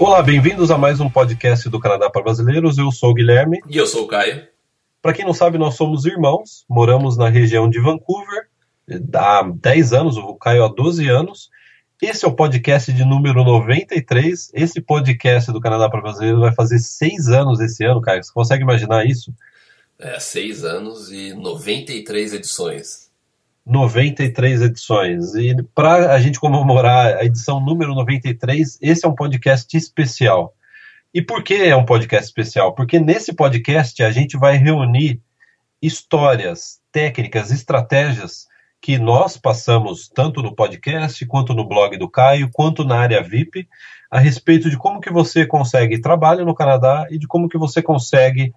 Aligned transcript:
Olá, 0.00 0.22
bem-vindos 0.22 0.70
a 0.70 0.78
mais 0.78 1.00
um 1.00 1.10
podcast 1.10 1.68
do 1.68 1.80
Canadá 1.80 2.08
para 2.08 2.22
Brasileiros. 2.22 2.78
Eu 2.78 2.92
sou 2.92 3.10
o 3.10 3.14
Guilherme. 3.14 3.58
E 3.68 3.76
eu 3.76 3.84
sou 3.84 4.04
o 4.04 4.06
Caio. 4.06 4.46
Para 5.02 5.12
quem 5.12 5.24
não 5.24 5.34
sabe, 5.34 5.58
nós 5.58 5.74
somos 5.74 6.04
irmãos, 6.04 6.64
moramos 6.68 7.16
na 7.16 7.28
região 7.28 7.68
de 7.68 7.80
Vancouver 7.80 8.46
há 9.12 9.42
10 9.42 9.92
anos, 9.92 10.16
o 10.16 10.36
Caio 10.36 10.64
há 10.64 10.68
12 10.68 11.08
anos. 11.08 11.50
Esse 12.00 12.24
é 12.24 12.28
o 12.28 12.32
podcast 12.32 12.92
de 12.92 13.04
número 13.04 13.42
93. 13.42 14.52
Esse 14.54 14.80
podcast 14.80 15.50
do 15.50 15.60
Canadá 15.60 15.90
para 15.90 16.00
Brasileiros 16.00 16.42
vai 16.42 16.54
fazer 16.54 16.78
6 16.78 17.26
anos 17.30 17.58
esse 17.58 17.84
ano, 17.84 18.00
Caio. 18.00 18.22
Você 18.22 18.32
consegue 18.32 18.62
imaginar 18.62 19.04
isso? 19.04 19.34
É, 19.98 20.20
6 20.20 20.64
anos 20.64 21.10
e 21.10 21.34
93 21.34 22.34
edições. 22.34 23.07
93 23.68 24.62
edições. 24.62 25.34
E 25.34 25.54
para 25.74 26.12
a 26.12 26.18
gente 26.18 26.40
comemorar 26.40 27.18
a 27.18 27.24
edição 27.24 27.60
número 27.60 27.94
93, 27.94 28.78
esse 28.80 29.04
é 29.04 29.08
um 29.08 29.14
podcast 29.14 29.76
especial. 29.76 30.54
E 31.12 31.20
por 31.20 31.42
que 31.42 31.54
é 31.54 31.76
um 31.76 31.84
podcast 31.84 32.26
especial? 32.26 32.74
Porque 32.74 32.98
nesse 32.98 33.34
podcast 33.34 34.02
a 34.02 34.10
gente 34.10 34.36
vai 34.38 34.56
reunir 34.56 35.20
histórias, 35.82 36.80
técnicas, 36.90 37.50
estratégias 37.50 38.46
que 38.80 38.98
nós 38.98 39.36
passamos 39.36 40.08
tanto 40.08 40.42
no 40.42 40.54
podcast 40.54 41.24
quanto 41.26 41.52
no 41.52 41.66
blog 41.66 41.96
do 41.96 42.08
Caio, 42.08 42.50
quanto 42.52 42.84
na 42.84 42.98
área 42.98 43.22
VIP, 43.22 43.68
a 44.10 44.18
respeito 44.18 44.70
de 44.70 44.78
como 44.78 45.00
que 45.00 45.12
você 45.12 45.46
consegue 45.46 46.00
trabalho 46.00 46.44
no 46.44 46.54
Canadá 46.54 47.06
e 47.10 47.18
de 47.18 47.26
como 47.26 47.48
que 47.48 47.58
você 47.58 47.82
consegue 47.82 48.54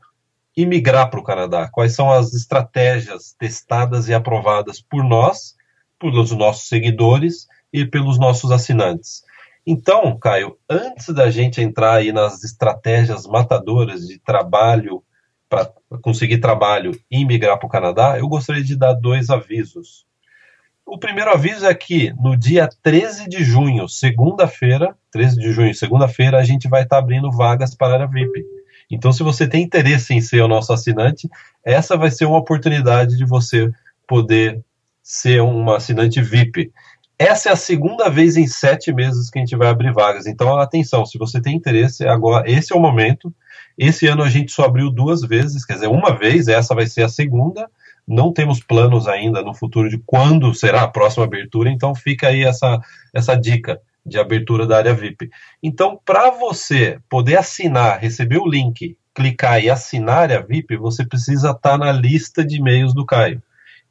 imigrar 0.55 1.09
para 1.09 1.19
o 1.19 1.23
Canadá? 1.23 1.69
Quais 1.71 1.93
são 1.93 2.11
as 2.11 2.33
estratégias 2.33 3.35
testadas 3.37 4.07
e 4.07 4.13
aprovadas 4.13 4.81
por 4.81 5.03
nós, 5.03 5.55
pelos 5.99 6.31
nossos 6.31 6.67
seguidores 6.67 7.47
e 7.71 7.85
pelos 7.85 8.19
nossos 8.19 8.51
assinantes? 8.51 9.23
Então, 9.65 10.17
Caio, 10.17 10.57
antes 10.69 11.13
da 11.13 11.29
gente 11.29 11.61
entrar 11.61 11.95
aí 11.95 12.11
nas 12.11 12.43
estratégias 12.43 13.27
matadoras 13.27 14.07
de 14.07 14.17
trabalho 14.19 15.03
para 15.47 15.69
conseguir 16.01 16.39
trabalho 16.39 16.91
e 17.11 17.25
migrar 17.25 17.59
para 17.59 17.67
o 17.67 17.69
Canadá, 17.69 18.17
eu 18.17 18.27
gostaria 18.27 18.63
de 18.63 18.75
dar 18.75 18.93
dois 18.93 19.29
avisos. 19.29 20.05
O 20.85 20.97
primeiro 20.97 21.31
aviso 21.31 21.65
é 21.65 21.73
que 21.75 22.11
no 22.13 22.35
dia 22.35 22.67
13 22.81 23.29
de 23.29 23.43
junho, 23.43 23.87
segunda-feira, 23.87 24.95
13 25.11 25.37
de 25.37 25.51
junho, 25.51 25.75
segunda-feira, 25.75 26.39
a 26.39 26.43
gente 26.43 26.67
vai 26.67 26.83
estar 26.83 26.95
tá 26.95 27.01
abrindo 27.01 27.31
vagas 27.31 27.75
para 27.75 27.87
a 27.87 27.93
área 27.93 28.07
VIP. 28.07 28.43
Então, 28.91 29.11
se 29.13 29.23
você 29.23 29.47
tem 29.47 29.63
interesse 29.63 30.13
em 30.13 30.21
ser 30.21 30.41
o 30.41 30.47
nosso 30.47 30.73
assinante, 30.73 31.29
essa 31.63 31.95
vai 31.95 32.11
ser 32.11 32.25
uma 32.25 32.37
oportunidade 32.37 33.17
de 33.17 33.25
você 33.25 33.71
poder 34.05 34.61
ser 35.01 35.41
um 35.41 35.71
assinante 35.71 36.21
VIP. 36.21 36.71
Essa 37.17 37.49
é 37.49 37.51
a 37.53 37.55
segunda 37.55 38.09
vez 38.09 38.35
em 38.35 38.47
sete 38.47 38.91
meses 38.91 39.29
que 39.29 39.39
a 39.39 39.41
gente 39.41 39.55
vai 39.55 39.69
abrir 39.69 39.93
vagas. 39.93 40.27
Então, 40.27 40.57
atenção, 40.57 41.05
se 41.05 41.17
você 41.17 41.39
tem 41.39 41.55
interesse, 41.55 42.05
agora 42.05 42.49
esse 42.49 42.73
é 42.73 42.75
o 42.75 42.79
momento. 42.79 43.33
Esse 43.77 44.07
ano 44.07 44.23
a 44.23 44.29
gente 44.29 44.51
só 44.51 44.65
abriu 44.65 44.89
duas 44.89 45.21
vezes, 45.21 45.63
quer 45.63 45.75
dizer, 45.75 45.87
uma 45.87 46.17
vez, 46.17 46.47
essa 46.47 46.75
vai 46.75 46.87
ser 46.87 47.03
a 47.03 47.09
segunda. 47.09 47.69
Não 48.07 48.33
temos 48.33 48.59
planos 48.59 49.07
ainda 49.07 49.41
no 49.41 49.53
futuro 49.53 49.87
de 49.87 49.99
quando 50.05 50.53
será 50.53 50.81
a 50.81 50.87
próxima 50.87 51.23
abertura, 51.23 51.69
então 51.69 51.95
fica 51.95 52.27
aí 52.27 52.43
essa, 52.43 52.79
essa 53.13 53.35
dica 53.35 53.79
de 54.05 54.19
abertura 54.19 54.65
da 54.65 54.77
área 54.77 54.93
VIP. 54.93 55.29
Então, 55.61 55.99
para 56.03 56.31
você 56.31 56.99
poder 57.09 57.37
assinar, 57.37 57.99
receber 57.99 58.37
o 58.37 58.47
link, 58.47 58.97
clicar 59.13 59.63
e 59.63 59.69
assinar 59.69 60.17
a 60.17 60.21
área 60.21 60.41
VIP, 60.41 60.77
você 60.77 61.05
precisa 61.05 61.51
estar 61.51 61.71
tá 61.71 61.77
na 61.77 61.91
lista 61.91 62.43
de 62.43 62.57
e-mails 62.57 62.93
do 62.93 63.05
Caio. 63.05 63.41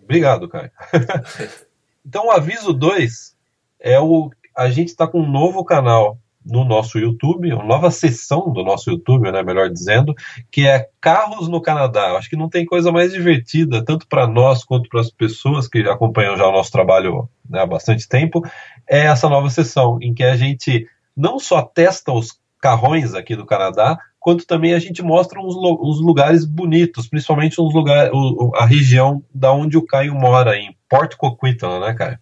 Obrigado, 0.00 0.48
Caio. 0.48 0.70
Então, 2.04 2.26
o 2.26 2.30
aviso 2.30 2.72
2 2.72 3.36
é 3.80 3.98
o. 4.00 4.30
A 4.56 4.70
gente 4.70 4.88
está 4.88 5.06
com 5.06 5.20
um 5.20 5.30
novo 5.30 5.64
canal 5.64 6.18
no 6.44 6.64
nosso 6.64 6.98
YouTube, 6.98 7.52
uma 7.52 7.64
nova 7.64 7.90
sessão 7.90 8.50
do 8.50 8.64
nosso 8.64 8.90
YouTube, 8.90 9.30
né, 9.30 9.42
melhor 9.42 9.68
dizendo, 9.68 10.14
que 10.50 10.66
é 10.66 10.88
Carros 11.00 11.46
no 11.48 11.60
Canadá. 11.60 12.16
Acho 12.16 12.30
que 12.30 12.36
não 12.36 12.48
tem 12.48 12.64
coisa 12.64 12.90
mais 12.90 13.12
divertida, 13.12 13.84
tanto 13.84 14.06
para 14.08 14.26
nós 14.26 14.64
quanto 14.64 14.88
para 14.88 15.00
as 15.00 15.10
pessoas 15.10 15.68
que 15.68 15.80
acompanham 15.80 16.36
já 16.36 16.46
o 16.46 16.52
nosso 16.52 16.72
trabalho 16.72 17.28
né, 17.48 17.60
há 17.60 17.66
bastante 17.66 18.08
tempo, 18.08 18.42
é 18.88 19.00
essa 19.06 19.28
nova 19.28 19.50
sessão, 19.50 19.98
em 20.00 20.14
que 20.14 20.24
a 20.24 20.36
gente 20.36 20.86
não 21.14 21.38
só 21.38 21.60
testa 21.62 22.12
os 22.12 22.38
carrões 22.60 23.14
aqui 23.14 23.36
do 23.36 23.46
Canadá, 23.46 23.98
quanto 24.28 24.46
também 24.46 24.74
a 24.74 24.78
gente 24.78 25.00
mostra 25.00 25.40
uns, 25.40 25.56
uns 25.56 26.02
lugares 26.02 26.44
bonitos, 26.44 27.08
principalmente 27.08 27.58
uns 27.58 27.72
lugares, 27.72 28.12
a 28.56 28.66
região 28.66 29.24
da 29.34 29.50
onde 29.50 29.78
o 29.78 29.86
Caio 29.86 30.14
mora, 30.14 30.54
em 30.54 30.76
Port 30.86 31.16
Coquitlam, 31.16 31.80
né, 31.80 31.94
Caio? 31.94 32.18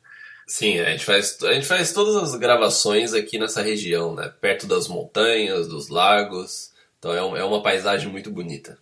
Sim, 0.47 0.79
a 0.79 0.91
gente, 0.93 1.05
faz, 1.05 1.37
a 1.43 1.53
gente 1.53 1.67
faz 1.67 1.93
todas 1.93 2.15
as 2.15 2.37
gravações 2.37 3.13
aqui 3.13 3.41
nessa 3.41 3.61
região, 3.61 4.15
né? 4.15 4.33
Perto 4.41 4.69
das 4.69 4.87
montanhas, 4.87 5.67
dos 5.67 5.89
lagos. 5.89 6.71
Então 7.01 7.13
é, 7.13 7.25
um, 7.25 7.37
é 7.37 7.43
uma 7.43 7.61
paisagem 7.61 8.09
muito 8.09 8.31
bonita. 8.31 8.79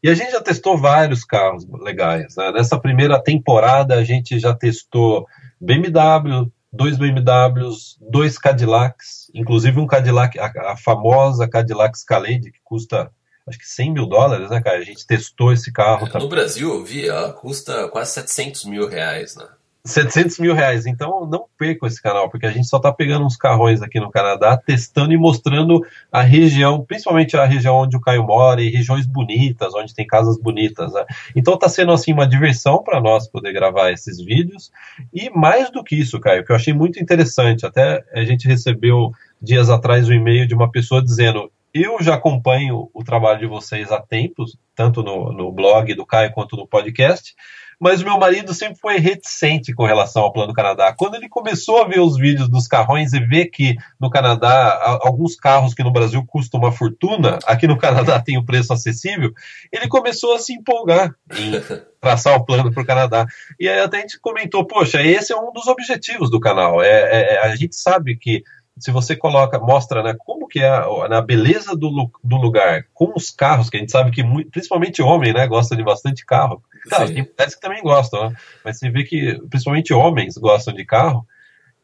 E 0.00 0.08
a 0.08 0.14
gente 0.14 0.30
já 0.30 0.40
testou 0.40 0.78
vários 0.78 1.24
carros 1.24 1.66
legais. 1.82 2.36
Né? 2.36 2.52
Nessa 2.52 2.78
primeira 2.78 3.20
temporada 3.20 3.96
a 3.96 4.04
gente 4.04 4.38
já 4.38 4.54
testou 4.54 5.26
BMW, 5.60 6.52
dois 6.74 6.98
BMWs, 6.98 7.96
dois 8.00 8.36
Cadillacs, 8.38 9.30
inclusive 9.32 9.78
um 9.78 9.86
Cadillac, 9.86 10.38
a, 10.38 10.52
a 10.72 10.76
famosa 10.76 11.48
Cadillac 11.48 11.96
Escalade, 11.96 12.50
que 12.50 12.60
custa 12.64 13.10
acho 13.46 13.58
que 13.58 13.66
100 13.66 13.92
mil 13.92 14.06
dólares, 14.06 14.50
né, 14.50 14.60
cara? 14.62 14.78
A 14.78 14.84
gente 14.84 15.06
testou 15.06 15.52
esse 15.52 15.70
carro. 15.70 16.08
É, 16.12 16.18
no 16.18 16.28
Brasil, 16.28 16.72
eu 16.72 16.84
vi, 16.84 17.08
ela 17.08 17.32
custa 17.32 17.88
quase 17.88 18.12
700 18.12 18.64
mil 18.64 18.88
reais, 18.88 19.36
né? 19.36 19.46
700 19.84 20.38
mil 20.38 20.54
reais. 20.54 20.86
Então 20.86 21.26
não 21.26 21.44
percam 21.58 21.86
esse 21.86 22.00
canal, 22.00 22.30
porque 22.30 22.46
a 22.46 22.50
gente 22.50 22.66
só 22.66 22.78
está 22.78 22.92
pegando 22.92 23.26
uns 23.26 23.36
carrões 23.36 23.82
aqui 23.82 24.00
no 24.00 24.10
Canadá, 24.10 24.56
testando 24.56 25.12
e 25.12 25.16
mostrando 25.16 25.84
a 26.10 26.22
região, 26.22 26.82
principalmente 26.82 27.36
a 27.36 27.44
região 27.44 27.76
onde 27.76 27.96
o 27.96 28.00
Caio 28.00 28.24
mora 28.24 28.62
e 28.62 28.70
regiões 28.70 29.06
bonitas, 29.06 29.74
onde 29.74 29.94
tem 29.94 30.06
casas 30.06 30.38
bonitas. 30.38 30.92
Né? 30.92 31.04
Então 31.36 31.54
está 31.54 31.68
sendo 31.68 31.92
assim 31.92 32.12
uma 32.12 32.26
diversão 32.26 32.82
para 32.82 33.00
nós 33.00 33.28
poder 33.28 33.52
gravar 33.52 33.90
esses 33.92 34.18
vídeos. 34.18 34.72
E 35.12 35.28
mais 35.30 35.70
do 35.70 35.84
que 35.84 35.96
isso, 35.96 36.18
Caio, 36.18 36.44
que 36.44 36.52
eu 36.52 36.56
achei 36.56 36.72
muito 36.72 36.98
interessante, 36.98 37.66
até 37.66 38.02
a 38.14 38.24
gente 38.24 38.48
recebeu 38.48 39.12
dias 39.40 39.68
atrás 39.68 40.08
um 40.08 40.12
e-mail 40.12 40.46
de 40.46 40.54
uma 40.54 40.70
pessoa 40.70 41.02
dizendo 41.02 41.50
eu 41.74 42.00
já 42.00 42.14
acompanho 42.14 42.88
o 42.94 43.02
trabalho 43.02 43.40
de 43.40 43.46
vocês 43.46 43.90
há 43.90 44.00
tempos, 44.00 44.56
tanto 44.76 45.02
no, 45.02 45.32
no 45.32 45.50
blog 45.50 45.92
do 45.94 46.06
Caio 46.06 46.32
quanto 46.32 46.56
no 46.56 46.68
podcast, 46.68 47.34
mas 47.80 48.00
o 48.00 48.04
meu 48.04 48.18
marido 48.18 48.54
sempre 48.54 48.78
foi 48.78 48.98
reticente 48.98 49.72
com 49.72 49.84
relação 49.84 50.22
ao 50.22 50.32
Plano 50.32 50.52
Canadá. 50.52 50.94
Quando 50.96 51.14
ele 51.14 51.28
começou 51.28 51.82
a 51.82 51.86
ver 51.86 52.00
os 52.00 52.16
vídeos 52.16 52.48
dos 52.48 52.66
carrões 52.66 53.12
e 53.12 53.20
ver 53.20 53.46
que 53.46 53.76
no 54.00 54.10
Canadá, 54.10 54.98
alguns 55.02 55.36
carros 55.36 55.74
que 55.74 55.82
no 55.82 55.92
Brasil 55.92 56.24
custam 56.26 56.60
uma 56.60 56.72
fortuna, 56.72 57.38
aqui 57.46 57.66
no 57.66 57.78
Canadá 57.78 58.20
tem 58.20 58.36
o 58.36 58.40
um 58.40 58.44
preço 58.44 58.72
acessível, 58.72 59.32
ele 59.72 59.88
começou 59.88 60.34
a 60.34 60.38
se 60.38 60.52
empolgar 60.52 61.14
em 61.36 61.52
traçar 62.00 62.36
o 62.36 62.44
plano 62.44 62.72
para 62.72 62.82
o 62.82 62.86
Canadá. 62.86 63.26
E 63.58 63.68
aí 63.68 63.80
até 63.80 63.98
a 63.98 64.00
gente 64.00 64.20
comentou, 64.20 64.66
poxa, 64.66 65.02
esse 65.02 65.32
é 65.32 65.36
um 65.36 65.52
dos 65.52 65.66
objetivos 65.66 66.30
do 66.30 66.38
canal. 66.40 66.82
É, 66.82 66.88
é, 66.88 67.34
é 67.34 67.38
a 67.40 67.56
gente 67.56 67.74
sabe 67.74 68.16
que 68.16 68.42
se 68.78 68.90
você 68.90 69.14
coloca, 69.14 69.58
mostra 69.58 70.02
né, 70.02 70.14
como 70.18 70.48
que 70.48 70.60
é 70.60 70.68
a, 70.68 71.08
na 71.08 71.20
beleza 71.22 71.76
do, 71.76 72.10
do 72.22 72.36
lugar, 72.36 72.86
com 72.92 73.12
os 73.14 73.30
carros, 73.30 73.70
que 73.70 73.76
a 73.76 73.80
gente 73.80 73.92
sabe 73.92 74.10
que 74.10 74.22
muito, 74.22 74.50
principalmente 74.50 75.02
homem, 75.02 75.32
né, 75.32 75.46
gosta 75.46 75.76
de 75.76 75.84
bastante 75.84 76.24
carro. 76.24 76.62
Claro, 76.88 77.06
tem 77.06 77.22
mulheres 77.22 77.54
que 77.54 77.60
também 77.60 77.82
gostam, 77.82 78.30
né, 78.30 78.36
mas 78.64 78.78
você 78.78 78.90
vê 78.90 79.04
que 79.04 79.40
principalmente 79.48 79.94
homens 79.94 80.36
gostam 80.36 80.74
de 80.74 80.84
carro, 80.84 81.26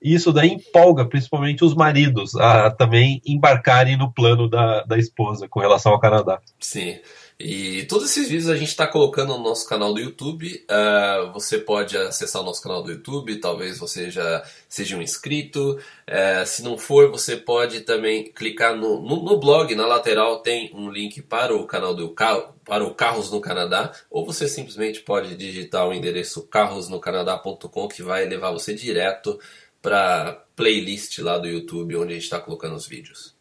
e 0.02 0.14
isso 0.14 0.32
daí 0.32 0.48
empolga 0.48 1.04
principalmente 1.04 1.64
os 1.64 1.74
maridos 1.74 2.34
a 2.34 2.70
também 2.70 3.20
embarcarem 3.24 3.96
no 3.96 4.12
plano 4.12 4.48
da, 4.48 4.82
da 4.84 4.98
esposa 4.98 5.46
com 5.46 5.60
relação 5.60 5.92
ao 5.92 6.00
Canadá. 6.00 6.40
Sim. 6.58 6.98
E 7.42 7.84
todos 7.84 8.10
esses 8.10 8.28
vídeos 8.28 8.50
a 8.50 8.56
gente 8.56 8.68
está 8.68 8.86
colocando 8.86 9.34
no 9.34 9.42
nosso 9.42 9.66
canal 9.66 9.94
do 9.94 9.98
YouTube. 9.98 10.62
Uh, 10.68 11.32
você 11.32 11.56
pode 11.56 11.96
acessar 11.96 12.42
o 12.42 12.44
nosso 12.44 12.62
canal 12.62 12.82
do 12.82 12.92
YouTube, 12.92 13.40
talvez 13.40 13.78
você 13.78 14.10
já 14.10 14.44
seja 14.68 14.94
um 14.94 15.00
inscrito. 15.00 15.80
Uh, 16.06 16.44
se 16.44 16.62
não 16.62 16.76
for, 16.76 17.10
você 17.10 17.38
pode 17.38 17.80
também 17.80 18.30
clicar 18.30 18.76
no, 18.76 19.00
no, 19.00 19.24
no, 19.24 19.40
blog, 19.40 19.74
na 19.74 19.86
lateral 19.86 20.40
tem 20.40 20.70
um 20.74 20.90
link 20.90 21.22
para 21.22 21.56
o 21.56 21.66
canal 21.66 21.94
do 21.94 22.10
carro, 22.10 22.54
para 22.62 22.84
o 22.84 22.94
Carros 22.94 23.30
no 23.30 23.40
Canadá, 23.40 23.90
ou 24.10 24.26
você 24.26 24.46
simplesmente 24.46 25.00
pode 25.00 25.34
digitar 25.34 25.88
o 25.88 25.94
endereço 25.94 26.46
carrosnocanadá.com 26.46 27.88
que 27.88 28.02
vai 28.02 28.26
levar 28.26 28.50
você 28.50 28.74
direto 28.74 29.40
para 29.80 30.44
playlist 30.54 31.18
lá 31.20 31.38
do 31.38 31.48
YouTube 31.48 31.96
onde 31.96 32.12
a 32.12 32.16
gente 32.16 32.24
está 32.24 32.38
colocando 32.38 32.76
os 32.76 32.86
vídeos. 32.86 33.39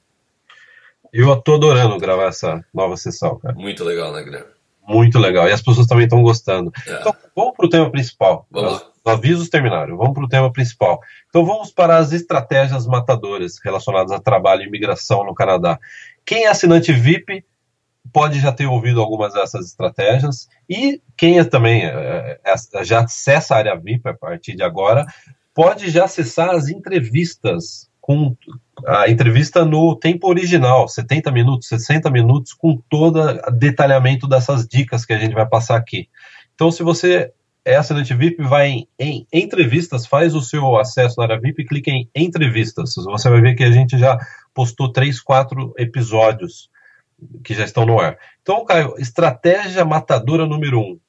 Eu 1.11 1.35
tô 1.38 1.56
adorando 1.56 1.97
gravar 1.97 2.27
essa 2.27 2.63
nova 2.73 2.95
sessão, 2.97 3.38
cara. 3.39 3.56
Muito 3.56 3.83
legal, 3.83 4.11
né, 4.13 4.23
Guilherme? 4.23 4.50
Muito 4.88 5.19
legal. 5.19 5.47
E 5.47 5.51
as 5.51 5.61
pessoas 5.61 5.85
também 5.85 6.06
estão 6.06 6.21
gostando. 6.23 6.71
É. 6.88 7.00
Então, 7.00 7.15
vamos 7.35 7.53
para 7.56 7.65
o 7.65 7.69
tema 7.69 7.91
principal. 7.91 8.47
Vamos. 8.50 8.73
Os 8.73 9.13
avisos 9.13 9.50
terminaram. 9.50 9.95
Vamos 9.97 10.13
para 10.13 10.23
o 10.23 10.27
tema 10.27 10.51
principal. 10.51 11.00
Então, 11.29 11.45
vamos 11.45 11.71
para 11.71 11.97
as 11.97 12.11
estratégias 12.11 12.88
matadoras 12.88 13.59
relacionadas 13.63 14.11
a 14.11 14.19
trabalho 14.19 14.63
e 14.63 14.67
imigração 14.67 15.23
no 15.23 15.35
Canadá. 15.35 15.79
Quem 16.25 16.45
é 16.45 16.47
assinante 16.47 16.91
VIP 16.91 17.45
pode 18.11 18.39
já 18.39 18.51
ter 18.51 18.65
ouvido 18.65 19.01
algumas 19.01 19.33
dessas 19.33 19.67
estratégias. 19.67 20.47
E 20.67 21.01
quem 21.15 21.39
é 21.39 21.44
também 21.44 21.85
é, 21.85 22.39
é, 22.44 22.83
já 22.83 23.01
acessa 23.01 23.56
a 23.56 23.57
área 23.57 23.75
VIP 23.75 24.07
a 24.09 24.13
partir 24.13 24.56
de 24.56 24.63
agora, 24.63 25.06
pode 25.53 25.89
já 25.89 26.06
acessar 26.06 26.50
as 26.50 26.67
entrevistas 26.67 27.88
com 28.09 28.35
a 28.88 29.07
entrevista 29.07 29.63
no 29.63 29.95
tempo 29.95 30.27
original, 30.27 30.88
70 30.88 31.31
minutos, 31.31 31.67
60 31.67 32.09
minutos, 32.09 32.56
com 32.56 32.75
todo 32.89 33.39
detalhamento 33.56 34.27
dessas 34.27 34.67
dicas 34.67 35.06
que 35.06 35.13
a 35.13 35.19
gente 35.19 35.35
vai 35.35 35.45
passar 35.45 35.75
aqui. 35.75 36.09
Então, 36.56 36.71
se 36.71 36.81
você 36.81 37.31
é 37.63 37.75
assinante 37.75 38.15
VIP, 38.15 38.41
vai 38.41 38.67
em, 38.67 38.88
em 39.00 39.27
entrevistas, 39.31 40.07
faz 40.07 40.33
o 40.33 40.41
seu 40.41 40.75
acesso 40.79 41.17
na 41.19 41.25
área 41.25 41.39
VIP 41.39 41.61
e 41.61 41.65
clica 41.67 41.91
em 41.91 42.09
entrevistas. 42.15 42.95
Você 42.95 43.29
vai 43.29 43.41
ver 43.41 43.53
que 43.53 43.63
a 43.63 43.71
gente 43.71 43.95
já 43.95 44.17
postou 44.56 44.91
três, 44.91 45.21
quatro 45.21 45.71
episódios 45.77 46.67
que 47.44 47.53
já 47.53 47.63
estão 47.63 47.85
no 47.85 48.00
ar. 48.00 48.17
Então, 48.41 48.65
Caio, 48.65 48.95
estratégia 48.97 49.85
matadora 49.85 50.47
número 50.47 50.79
um. 50.79 51.00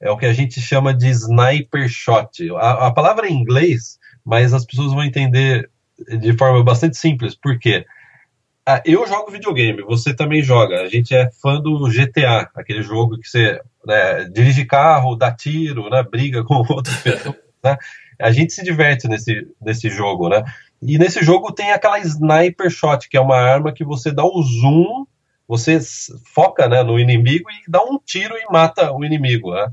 É 0.00 0.08
o 0.08 0.16
que 0.16 0.26
a 0.26 0.32
gente 0.32 0.60
chama 0.60 0.94
de 0.94 1.08
sniper 1.08 1.88
shot. 1.88 2.48
A, 2.58 2.86
a 2.86 2.92
palavra 2.92 3.26
é 3.26 3.30
em 3.30 3.40
inglês, 3.40 3.98
mas 4.24 4.54
as 4.54 4.64
pessoas 4.64 4.92
vão 4.92 5.02
entender 5.02 5.68
de 5.98 6.36
forma 6.36 6.62
bastante 6.62 6.96
simples, 6.96 7.34
porque 7.34 7.84
ah, 8.66 8.82
eu 8.86 9.06
jogo 9.06 9.30
videogame, 9.30 9.82
você 9.82 10.14
também 10.14 10.42
joga. 10.42 10.80
A 10.80 10.88
gente 10.88 11.14
é 11.14 11.30
fã 11.30 11.60
do 11.60 11.86
GTA, 11.88 12.48
aquele 12.54 12.82
jogo 12.82 13.18
que 13.18 13.28
você 13.28 13.60
né, 13.84 14.24
dirige 14.32 14.64
carro, 14.64 15.16
dá 15.16 15.30
tiro, 15.30 15.90
né, 15.90 16.02
briga 16.02 16.42
com 16.42 16.54
outras 16.54 16.96
pessoas. 17.02 17.36
Né? 17.62 17.76
A 18.18 18.30
gente 18.30 18.54
se 18.54 18.64
diverte 18.64 19.06
nesse, 19.06 19.46
nesse 19.60 19.90
jogo, 19.90 20.28
né? 20.28 20.42
E 20.80 20.98
nesse 20.98 21.22
jogo 21.22 21.52
tem 21.52 21.72
aquela 21.72 21.98
sniper 21.98 22.70
shot, 22.70 23.08
que 23.08 23.16
é 23.16 23.20
uma 23.20 23.36
arma 23.36 23.72
que 23.72 23.84
você 23.84 24.10
dá 24.10 24.24
o 24.24 24.42
zoom, 24.42 25.06
você 25.46 25.78
foca 26.32 26.66
né, 26.68 26.82
no 26.82 26.98
inimigo 26.98 27.50
e 27.50 27.70
dá 27.70 27.82
um 27.82 27.98
tiro 27.98 28.34
e 28.36 28.50
mata 28.50 28.92
o 28.92 29.04
inimigo, 29.04 29.52
né? 29.54 29.70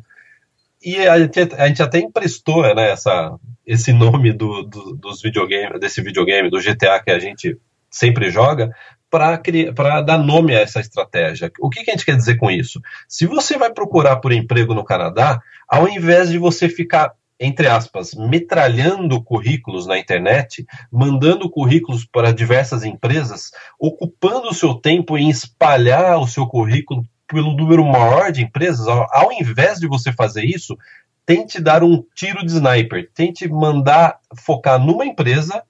E 0.84 0.98
a 1.08 1.20
gente, 1.20 1.40
a 1.56 1.68
gente 1.68 1.84
até 1.84 2.00
emprestou 2.00 2.64
né, 2.74 2.92
essa, 2.92 3.38
esse 3.66 3.94
nome 3.94 4.34
do, 4.34 4.64
do, 4.64 4.96
dos 4.96 5.22
videogames, 5.22 5.80
desse 5.80 6.02
videogame, 6.02 6.50
do 6.50 6.60
GTA 6.60 7.02
que 7.04 7.12
a 7.12 7.20
gente 7.20 7.56
sempre 7.90 8.32
joga, 8.32 8.74
para 9.12 10.02
dar 10.02 10.18
nome 10.18 10.56
a 10.56 10.62
essa 10.62 10.80
estratégia. 10.80 11.52
O 11.60 11.70
que, 11.70 11.84
que, 11.84 11.92
a 11.92 11.94
gente 11.94 12.06
quer 12.06 12.16
dizer 12.16 12.38
com 12.38 12.50
isso? 12.50 12.82
Se 13.08 13.28
você 13.28 13.58
vai 13.58 13.72
procurar 13.72 14.16
por 14.18 14.32
emprego 14.32 14.74
no 14.74 14.86
Canadá, 14.86 15.42
ao 15.68 15.88
invés 15.88 16.30
de 16.30 16.38
você 16.38 16.70
ficar, 16.70 17.12
entre 17.38 17.68
aspas, 17.68 18.14
metralhando 18.16 19.22
currículos 19.22 19.86
na 19.86 20.00
internet, 20.00 20.66
mandando 20.92 21.50
currículos 21.50 22.06
para 22.06 22.32
diversas 22.32 22.84
empresas, 22.84 23.52
ocupando 23.78 24.48
o 24.48 24.54
seu 24.54 24.74
tempo 24.76 25.18
em 25.18 25.30
espalhar 25.30 26.18
o 26.20 26.28
seu 26.28 26.48
currículo 26.48 27.04
pelo 27.32 27.56
número 27.56 27.86
maior 27.86 28.32
de 28.32 28.44
empresas, 28.44 28.88
ao, 28.88 29.08
ao 29.12 29.32
invés 29.32 29.80
de 29.80 29.88
você 29.88 30.12
fazer 30.12 30.44
isso, 30.44 30.78
tente 31.26 31.62
dar 31.62 31.84
um 31.84 32.04
tiro 32.14 32.46
de 32.46 32.52
sniper, 32.52 33.10
tente 33.14 33.48
mandar 33.48 34.20
focar 34.36 34.80
numa 34.80 35.06
empresa, 35.06 35.64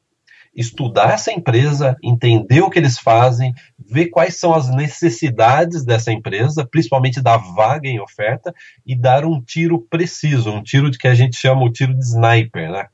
estudar 0.55 1.13
essa 1.13 1.31
empresa, 1.31 1.95
entender 2.03 2.61
o 2.61 2.69
que 2.69 2.79
eles 2.79 2.97
fazem, 2.97 3.53
ver 3.79 4.07
quais 4.07 4.37
são 4.37 4.53
as 4.53 4.69
necessidades 4.69 5.85
dessa 5.85 6.11
empresa, 6.11 6.65
principalmente 6.65 7.21
da 7.21 7.37
vaga 7.37 7.87
em 7.87 8.01
oferta, 8.01 8.53
e 8.85 8.95
dar 8.95 9.23
um 9.23 9.41
tiro 9.41 9.79
preciso, 9.89 10.51
um 10.51 10.63
tiro 10.63 10.89
de 10.89 10.97
que 10.97 11.07
a 11.07 11.13
gente 11.13 11.37
chama 11.37 11.63
o 11.63 11.71
tiro 11.71 11.93
de 11.93 12.03
sniper, 12.03 12.71
né? 12.71 12.87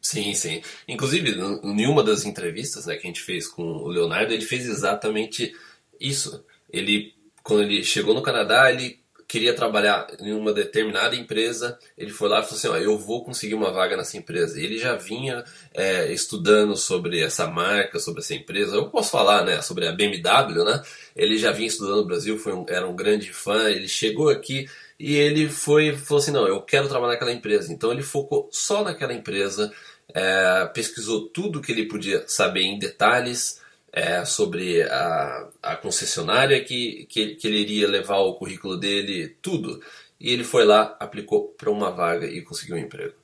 Sim, 0.00 0.34
sim. 0.34 0.62
Inclusive, 0.86 1.34
em 1.64 1.86
uma 1.86 2.04
das 2.04 2.24
entrevistas 2.24 2.86
né, 2.86 2.94
que 2.94 3.06
a 3.06 3.10
gente 3.10 3.22
fez 3.22 3.48
com 3.48 3.62
o 3.62 3.88
Leonardo, 3.88 4.32
ele 4.32 4.44
fez 4.44 4.64
exatamente 4.64 5.52
isso. 5.98 6.44
Ele 6.70 7.15
quando 7.46 7.62
ele 7.62 7.84
chegou 7.84 8.12
no 8.12 8.22
Canadá, 8.22 8.72
ele 8.72 8.98
queria 9.28 9.54
trabalhar 9.54 10.08
em 10.18 10.32
uma 10.32 10.52
determinada 10.52 11.14
empresa, 11.14 11.78
ele 11.96 12.10
foi 12.10 12.28
lá 12.28 12.40
e 12.40 12.42
falou 12.42 12.56
assim, 12.56 12.68
ó, 12.68 12.76
eu 12.76 12.98
vou 12.98 13.24
conseguir 13.24 13.54
uma 13.54 13.70
vaga 13.70 13.96
nessa 13.96 14.16
empresa. 14.16 14.60
Ele 14.60 14.76
já 14.78 14.96
vinha 14.96 15.44
é, 15.72 16.12
estudando 16.12 16.76
sobre 16.76 17.20
essa 17.20 17.46
marca, 17.46 18.00
sobre 18.00 18.20
essa 18.20 18.34
empresa. 18.34 18.74
Eu 18.74 18.88
posso 18.88 19.12
falar, 19.12 19.44
né, 19.44 19.62
sobre 19.62 19.86
a 19.86 19.92
BMW, 19.92 20.64
né? 20.64 20.82
Ele 21.14 21.38
já 21.38 21.52
vinha 21.52 21.68
estudando 21.68 21.98
no 21.98 22.06
Brasil, 22.06 22.36
foi 22.36 22.52
um, 22.52 22.66
era 22.68 22.86
um 22.86 22.96
grande 22.96 23.32
fã. 23.32 23.70
Ele 23.70 23.86
chegou 23.86 24.28
aqui 24.28 24.68
e 24.98 25.14
ele 25.14 25.48
foi 25.48 25.96
falou 25.96 26.20
assim, 26.20 26.32
não, 26.32 26.48
eu 26.48 26.60
quero 26.62 26.88
trabalhar 26.88 27.12
naquela 27.12 27.32
empresa. 27.32 27.72
Então 27.72 27.92
ele 27.92 28.02
focou 28.02 28.48
só 28.50 28.82
naquela 28.82 29.14
empresa, 29.14 29.72
é, 30.12 30.68
pesquisou 30.74 31.28
tudo 31.28 31.60
que 31.60 31.70
ele 31.70 31.86
podia 31.86 32.24
saber 32.26 32.62
em 32.62 32.76
detalhes 32.76 33.64
é, 33.96 34.26
sobre 34.26 34.82
a, 34.82 35.48
a 35.62 35.76
concessionária 35.76 36.62
que, 36.62 37.06
que, 37.08 37.34
que, 37.36 37.46
ele 37.48 37.60
iria 37.60 37.88
levar 37.88 38.18
o 38.18 38.34
currículo 38.34 38.76
dele, 38.76 39.34
tudo. 39.40 39.80
E 40.20 40.30
ele 40.30 40.44
foi 40.44 40.66
lá, 40.66 40.94
aplicou 41.00 41.54
para 41.56 41.70
uma 41.70 41.90
vaga 41.90 42.26
e 42.26 42.42
conseguiu 42.42 42.76
um 42.76 42.78
emprego. 42.78 43.14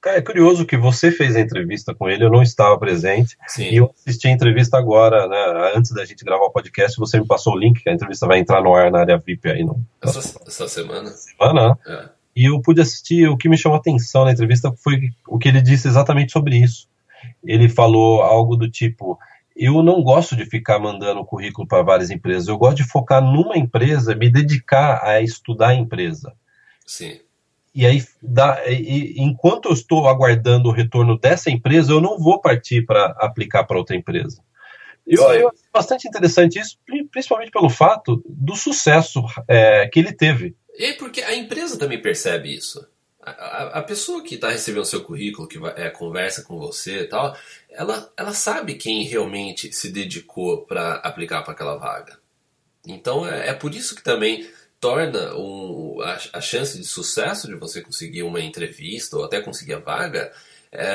Cara, 0.00 0.18
é 0.18 0.22
curioso 0.22 0.64
que 0.64 0.76
você 0.76 1.10
fez 1.10 1.34
a 1.34 1.40
entrevista 1.40 1.92
com 1.92 2.08
ele, 2.08 2.24
eu 2.24 2.30
não 2.30 2.40
estava 2.40 2.78
presente. 2.78 3.36
Sim. 3.48 3.64
E 3.64 3.76
eu 3.76 3.92
assisti 4.06 4.28
a 4.28 4.30
entrevista 4.30 4.78
agora, 4.78 5.26
né? 5.26 5.72
Antes 5.76 5.90
da 5.90 6.04
gente 6.04 6.24
gravar 6.24 6.44
o 6.44 6.52
podcast, 6.52 6.96
você 6.96 7.18
me 7.18 7.26
passou 7.26 7.54
o 7.54 7.58
link, 7.58 7.82
que 7.82 7.90
a 7.90 7.92
entrevista 7.92 8.28
vai 8.28 8.38
entrar 8.38 8.62
no 8.62 8.72
ar 8.72 8.92
na 8.92 9.00
área 9.00 9.18
VIP 9.18 9.50
aí. 9.50 9.64
No... 9.64 9.84
Essa, 10.00 10.40
essa 10.46 10.68
semana. 10.68 11.10
Semana, 11.10 11.68
né? 11.68 11.74
é. 11.86 12.08
E 12.34 12.44
eu 12.48 12.62
pude 12.62 12.80
assistir, 12.80 13.28
o 13.28 13.36
que 13.36 13.48
me 13.48 13.58
chamou 13.58 13.76
a 13.76 13.80
atenção 13.80 14.24
na 14.24 14.30
entrevista 14.30 14.72
foi 14.72 15.10
o 15.26 15.36
que 15.36 15.48
ele 15.48 15.60
disse 15.60 15.88
exatamente 15.88 16.32
sobre 16.32 16.56
isso. 16.56 16.88
Ele 17.44 17.68
falou 17.68 18.22
algo 18.22 18.56
do 18.56 18.70
tipo: 18.70 19.18
eu 19.60 19.82
não 19.82 20.02
gosto 20.02 20.34
de 20.34 20.46
ficar 20.46 20.78
mandando 20.78 21.24
currículo 21.24 21.68
para 21.68 21.82
várias 21.82 22.10
empresas. 22.10 22.48
Eu 22.48 22.56
gosto 22.56 22.78
de 22.78 22.88
focar 22.88 23.22
numa 23.22 23.58
empresa, 23.58 24.14
me 24.14 24.30
dedicar 24.30 25.04
a 25.04 25.20
estudar 25.20 25.68
a 25.68 25.74
empresa. 25.74 26.32
Sim. 26.86 27.20
E 27.74 27.84
aí, 27.84 28.02
dá, 28.22 28.62
e, 28.66 29.20
enquanto 29.20 29.66
eu 29.66 29.72
estou 29.72 30.08
aguardando 30.08 30.68
o 30.70 30.72
retorno 30.72 31.18
dessa 31.18 31.50
empresa, 31.50 31.92
eu 31.92 32.00
não 32.00 32.18
vou 32.18 32.40
partir 32.40 32.86
para 32.86 33.14
aplicar 33.18 33.64
para 33.64 33.76
outra 33.76 33.94
empresa. 33.94 34.42
Eu, 35.06 35.22
eu 35.32 35.48
acho 35.48 35.58
bastante 35.72 36.08
interessante 36.08 36.58
isso, 36.58 36.78
principalmente 37.10 37.50
pelo 37.50 37.68
fato 37.68 38.22
do 38.26 38.56
sucesso 38.56 39.22
é, 39.46 39.86
que 39.88 39.98
ele 39.98 40.12
teve. 40.12 40.56
E 40.74 40.94
porque 40.94 41.20
a 41.22 41.34
empresa 41.34 41.78
também 41.78 42.00
percebe 42.00 42.54
isso. 42.54 42.86
A, 43.22 43.80
a, 43.80 43.82
pessoa 43.82 44.22
que 44.22 44.36
está 44.36 44.48
recebendo 44.48 44.84
seu 44.86 45.02
currículo, 45.04 45.46
que 45.46 45.58
vai, 45.58 45.74
é, 45.76 45.90
conversa 45.90 46.42
com 46.42 46.58
você 46.58 47.02
e 47.02 47.06
tal, 47.06 47.36
ela, 47.72 48.12
ela 48.16 48.32
sabe 48.32 48.74
quem 48.74 49.04
realmente 49.04 49.72
se 49.72 49.90
dedicou 49.90 50.66
para 50.66 50.94
aplicar 50.96 51.42
para 51.42 51.52
aquela 51.52 51.76
vaga. 51.76 52.18
Então 52.86 53.26
é, 53.26 53.48
é, 53.48 53.54
por 53.54 53.74
isso 53.74 53.94
que 53.94 54.02
também 54.02 54.48
torna 54.80 55.34
um, 55.36 56.00
a, 56.00 56.18
a, 56.38 56.40
chance 56.40 56.78
de 56.78 56.84
sucesso 56.84 57.46
de 57.46 57.54
você 57.54 57.82
conseguir 57.82 58.22
uma 58.22 58.40
entrevista 58.40 59.16
ou 59.16 59.24
até 59.24 59.40
conseguir 59.40 59.74
a 59.74 59.78
vaga. 59.78 60.32
É, 60.72 60.86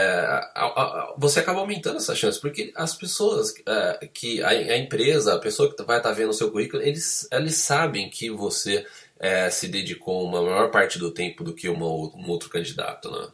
a, 0.56 1.14
você 1.18 1.42
acaba 1.42 1.60
aumentando 1.60 1.98
essa 1.98 2.16
chance, 2.16 2.40
porque 2.40 2.72
as 2.76 2.96
pessoas 2.96 3.54
é, 3.68 4.08
que 4.08 4.42
a, 4.44 4.78
empresa, 4.78 5.36
a 5.36 5.40
pessoa 5.40 5.70
que 5.70 5.84
vai 5.84 5.98
estar 5.98 6.10
tá 6.10 6.16
vendo 6.16 6.30
o 6.30 6.34
seu 6.34 6.52
currículo, 6.52 6.82
eles, 6.82 7.28
eles 7.32 7.58
sabem 7.58 8.10
que 8.10 8.30
você 8.32 8.86
é, 9.20 9.50
se 9.50 9.68
dedicou 9.68 10.26
uma 10.26 10.42
maior 10.42 10.72
parte 10.72 10.98
do 10.98 11.12
tempo 11.12 11.44
do 11.44 11.54
que 11.54 11.70
uma, 11.70 11.86
um 11.86 12.30
outro 12.30 12.50
candidato, 12.50 13.12
né? 13.12 13.28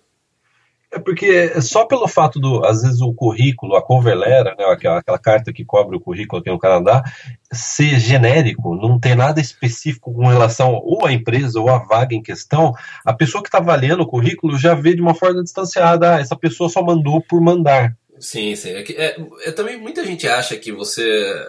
É 0.94 1.00
porque 1.00 1.62
só 1.62 1.86
pelo 1.86 2.06
fato 2.06 2.38
do, 2.38 2.66
às 2.66 2.82
vezes, 2.82 3.00
o 3.00 3.14
currículo, 3.14 3.78
a 3.78 3.82
cover 3.82 4.14
letter, 4.14 4.58
né, 4.58 4.66
aquela, 4.66 5.00
aquela, 5.00 5.18
carta 5.18 5.54
que 5.54 5.64
cobre 5.64 5.96
o 5.96 6.02
currículo 6.02 6.42
aqui 6.42 6.50
no 6.50 6.60
Canadá, 6.60 7.02
ser 7.50 7.98
genérico, 7.98 8.76
não 8.76 9.00
ter 9.00 9.16
nada 9.16 9.40
específico 9.40 10.14
com 10.14 10.28
relação 10.28 10.74
ou 10.74 11.06
à 11.06 11.14
empresa 11.14 11.62
ou 11.62 11.70
à 11.70 11.78
vaga 11.78 12.14
em 12.14 12.22
questão, 12.22 12.74
a 13.06 13.14
pessoa 13.14 13.42
que 13.42 13.48
está 13.48 13.60
avaliando 13.60 14.04
o 14.04 14.08
currículo 14.08 14.58
já 14.58 14.74
vê 14.74 14.94
de 14.94 15.02
uma 15.02 15.16
forma 15.16 15.42
distanciada, 15.42 16.16
ah, 16.16 16.20
essa 16.20 16.36
pessoa 16.36 16.70
só 16.70 16.84
mandou 16.84 17.22
por 17.22 17.40
mandar. 17.40 17.96
Sim, 18.22 18.56
sim. 18.56 18.70
É, 18.70 18.84
é, 18.92 19.18
é, 19.46 19.52
também 19.52 19.78
muita 19.78 20.06
gente 20.06 20.28
acha 20.28 20.56
que 20.56 20.72
você 20.72 21.04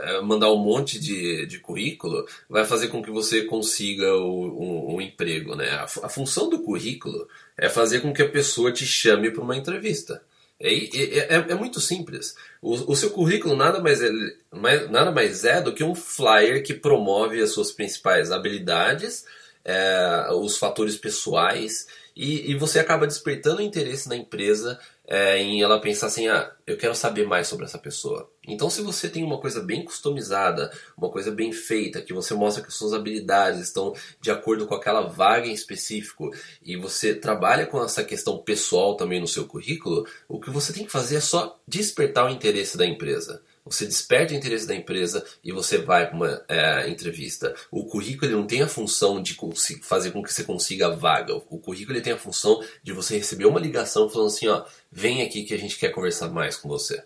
é, 0.05 0.23
mandar 0.23 0.51
um 0.51 0.57
monte 0.57 0.99
de, 0.99 1.45
de 1.45 1.59
currículo 1.59 2.25
vai 2.49 2.65
fazer 2.65 2.89
com 2.89 3.03
que 3.03 3.11
você 3.11 3.43
consiga 3.43 4.11
o, 4.17 4.47
um, 4.59 4.95
um 4.95 5.01
emprego, 5.01 5.55
né? 5.55 5.69
A, 5.69 5.85
a, 5.85 6.09
função 6.09 6.49
do 6.49 6.63
currículo 6.63 7.29
é 7.57 7.69
fazer 7.69 8.01
com 8.01 8.13
que 8.13 8.23
a 8.23 8.29
pessoa 8.29 8.73
te 8.73 8.87
chame 8.87 9.31
para 9.31 9.43
uma 9.43 9.57
entrevista. 9.57 10.23
É, 10.59 10.73
é, 10.73 11.19
é, 11.19 11.47
é, 11.51 11.55
muito 11.55 11.81
simples. 11.81 12.37
O, 12.61 12.93
o, 12.93 12.97
seu 12.97 13.11
currículo 13.11 13.57
nada 13.57 13.81
mais, 13.81 14.01
é, 14.01 14.11
mais, 14.53 14.89
nada 14.91 15.11
mais 15.11 15.45
é 15.45 15.61
do 15.61 15.75
que 15.75 15.83
um 15.83 15.95
flyer 15.95 16.63
que 16.63 16.73
promove 16.73 17.43
as 17.43 17.51
suas 17.51 17.73
principais 17.73 18.31
habilidades, 18.31 19.25
é, 19.65 20.29
os 20.33 20.57
fatores 20.57 20.97
pessoais 20.97 21.89
e, 22.15 22.53
e, 22.53 22.55
você 22.55 22.79
acaba 22.79 23.07
despertando 23.07 23.63
interesse 23.63 24.09
na 24.09 24.17
empresa 24.17 24.79
é, 25.07 25.39
em 25.39 25.63
ela 25.63 25.81
pensar 25.81 26.07
assim, 26.07 26.29
ah, 26.29 26.53
eu 26.67 26.77
quero 26.77 26.95
saber 26.95 27.27
mais 27.27 27.49
sobre 27.49 27.65
essa 27.65 27.79
pessoa. 27.79 28.31
Então, 28.47 28.71
se 28.71 28.83
você 28.83 29.09
tem 29.09 29.23
uma 29.25 29.39
coisa 29.39 29.61
bem 29.61 29.85
customizada, 29.85 30.73
uma 30.97 31.11
coisa 31.11 31.31
bem 31.31 31.53
feita, 31.53 32.01
que 32.01 32.13
você 32.13 32.35
mostra 32.35 32.63
que 32.63 32.73
suas 32.73 32.93
habilidades 32.93 33.61
estão 33.61 33.95
de 34.21 34.31
acordo 34.31 34.67
com 34.67 34.75
aquela 34.75 35.03
vaga 35.03 35.47
em 35.47 35.53
específico, 35.53 36.31
e 36.65 36.77
você 36.77 37.15
trabalha 37.15 37.67
com 37.67 37.83
essa 37.83 38.05
questão 38.05 38.39
pessoal 38.39 38.97
também 38.97 39.21
no 39.21 39.29
seu 39.29 39.47
currículo, 39.47 40.07
o 40.29 40.41
que 40.41 40.51
você 40.51 40.73
tem 40.73 40.85
que 40.85 40.93
fazer 40.93 41.17
é 41.17 41.21
só 41.21 41.61
despertar 41.67 42.27
o 42.27 42.31
interesse 42.31 42.77
da 42.77 42.87
empresa. 42.87 43.43
Você 43.65 43.87
desperta 43.87 44.35
o 44.35 44.37
interesse 44.37 44.67
da 44.67 44.75
empresa 44.75 45.25
e 45.43 45.53
você 45.53 45.79
vai 45.79 46.07
para 46.07 46.17
uma 46.17 46.43
é, 46.49 46.89
entrevista. 46.89 47.55
O 47.71 47.85
currículo 47.85 48.27
ele 48.27 48.37
não 48.37 48.47
tem 48.47 48.61
a 48.61 48.69
função 48.69 49.23
de 49.23 49.39
fazer 49.83 50.11
com 50.11 50.23
que 50.23 50.33
você 50.33 50.43
consiga 50.43 50.89
a 50.89 50.97
vaga. 50.97 51.35
O 51.35 51.59
currículo 51.59 51.97
ele 51.97 52.05
tem 52.05 52.13
a 52.13 52.19
função 52.19 52.61
de 52.83 52.93
você 52.93 53.17
receber 53.17 53.47
uma 53.47 53.61
ligação 53.61 54.09
falando 54.09 54.29
assim, 54.29 54.49
ó, 54.49 54.65
vem 54.91 55.23
aqui 55.23 55.45
que 55.45 55.55
a 55.55 55.59
gente 55.59 55.79
quer 55.79 55.91
conversar 55.91 56.29
mais 56.29 56.57
com 56.57 56.69
você. 56.69 57.05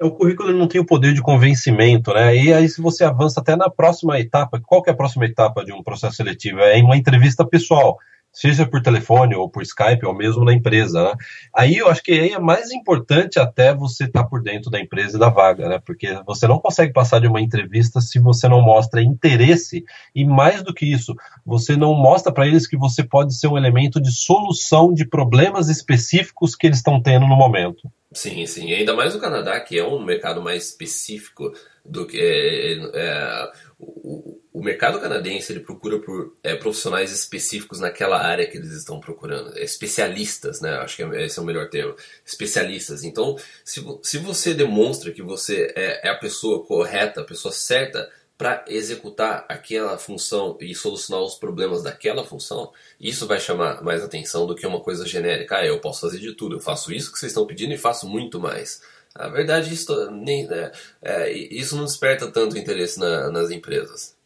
É, 0.00 0.04
o 0.04 0.12
currículo 0.12 0.52
não 0.52 0.68
tem 0.68 0.80
o 0.80 0.86
poder 0.86 1.12
de 1.12 1.20
convencimento, 1.20 2.14
né? 2.14 2.36
E 2.36 2.52
aí 2.54 2.68
se 2.68 2.80
você 2.80 3.02
avança 3.02 3.40
até 3.40 3.56
na 3.56 3.68
próxima 3.68 4.18
etapa, 4.20 4.60
qual 4.64 4.82
que 4.82 4.90
é 4.90 4.92
a 4.92 4.96
próxima 4.96 5.26
etapa 5.26 5.64
de 5.64 5.72
um 5.72 5.82
processo 5.82 6.16
seletivo? 6.16 6.60
É 6.60 6.80
uma 6.82 6.96
entrevista 6.96 7.44
pessoal 7.44 7.98
seja 8.32 8.66
por 8.66 8.80
telefone 8.82 9.34
ou 9.34 9.48
por 9.48 9.62
Skype 9.62 10.06
ou 10.06 10.14
mesmo 10.14 10.44
na 10.44 10.52
empresa, 10.52 11.02
né? 11.02 11.14
Aí 11.54 11.76
eu 11.76 11.88
acho 11.88 12.02
que 12.02 12.12
aí 12.12 12.32
é 12.32 12.38
mais 12.38 12.70
importante 12.70 13.38
até 13.38 13.74
você 13.74 14.04
estar 14.04 14.22
tá 14.22 14.28
por 14.28 14.42
dentro 14.42 14.70
da 14.70 14.80
empresa 14.80 15.16
e 15.16 15.20
da 15.20 15.28
vaga, 15.28 15.68
né? 15.68 15.80
Porque 15.84 16.20
você 16.24 16.46
não 16.46 16.58
consegue 16.58 16.92
passar 16.92 17.20
de 17.20 17.26
uma 17.26 17.40
entrevista 17.40 18.00
se 18.00 18.18
você 18.18 18.48
não 18.48 18.60
mostra 18.60 19.02
interesse 19.02 19.84
e 20.14 20.24
mais 20.24 20.62
do 20.62 20.72
que 20.72 20.86
isso, 20.86 21.14
você 21.44 21.76
não 21.76 21.94
mostra 21.94 22.32
para 22.32 22.46
eles 22.46 22.66
que 22.66 22.76
você 22.76 23.02
pode 23.02 23.34
ser 23.36 23.48
um 23.48 23.58
elemento 23.58 24.00
de 24.00 24.12
solução 24.12 24.92
de 24.92 25.04
problemas 25.04 25.68
específicos 25.68 26.54
que 26.54 26.66
eles 26.66 26.78
estão 26.78 27.02
tendo 27.02 27.26
no 27.26 27.36
momento. 27.36 27.90
Sim, 28.12 28.44
sim. 28.46 28.68
E 28.68 28.74
ainda 28.74 28.94
mais 28.94 29.14
no 29.14 29.20
Canadá, 29.20 29.60
que 29.60 29.78
é 29.78 29.84
um 29.84 30.04
mercado 30.04 30.42
mais 30.42 30.64
específico 30.66 31.52
do 31.84 32.06
que 32.06 32.18
é, 32.18 32.72
é, 32.94 33.50
o, 33.78 34.39
o 34.52 34.62
mercado 34.62 35.00
canadense 35.00 35.52
ele 35.52 35.60
procura 35.60 35.98
por 36.00 36.34
é, 36.42 36.56
profissionais 36.56 37.12
específicos 37.12 37.78
naquela 37.78 38.20
área 38.20 38.46
que 38.46 38.56
eles 38.56 38.72
estão 38.72 38.98
procurando, 38.98 39.56
é, 39.56 39.62
especialistas, 39.62 40.60
né? 40.60 40.76
Acho 40.78 40.96
que 40.96 41.02
é, 41.02 41.24
esse 41.24 41.38
é 41.38 41.42
o 41.42 41.44
melhor 41.44 41.68
termo, 41.70 41.94
especialistas. 42.26 43.04
Então, 43.04 43.36
se, 43.64 43.84
se 44.02 44.18
você 44.18 44.52
demonstra 44.52 45.12
que 45.12 45.22
você 45.22 45.72
é, 45.76 46.08
é 46.08 46.10
a 46.10 46.18
pessoa 46.18 46.64
correta, 46.64 47.20
a 47.20 47.24
pessoa 47.24 47.52
certa 47.52 48.10
para 48.36 48.64
executar 48.68 49.44
aquela 49.48 49.98
função 49.98 50.56
e 50.60 50.74
solucionar 50.74 51.22
os 51.22 51.34
problemas 51.34 51.82
daquela 51.82 52.24
função, 52.24 52.72
isso 52.98 53.26
vai 53.26 53.38
chamar 53.38 53.82
mais 53.82 54.02
atenção 54.02 54.46
do 54.46 54.54
que 54.54 54.66
uma 54.66 54.80
coisa 54.80 55.06
genérica. 55.06 55.58
Ah, 55.58 55.66
eu 55.66 55.78
posso 55.78 56.00
fazer 56.00 56.18
de 56.18 56.32
tudo, 56.32 56.56
eu 56.56 56.60
faço 56.60 56.90
isso 56.90 57.12
que 57.12 57.18
vocês 57.18 57.32
estão 57.32 57.46
pedindo 57.46 57.74
e 57.74 57.78
faço 57.78 58.08
muito 58.08 58.40
mais. 58.40 58.80
A 59.14 59.28
verdade, 59.28 59.74
isso, 59.74 60.10
nem, 60.10 60.48
é, 60.50 60.72
é, 61.02 61.32
isso 61.32 61.76
não 61.76 61.84
desperta 61.84 62.30
tanto 62.30 62.56
interesse 62.56 62.98
na, 62.98 63.30
nas 63.30 63.50
empresas. 63.50 64.16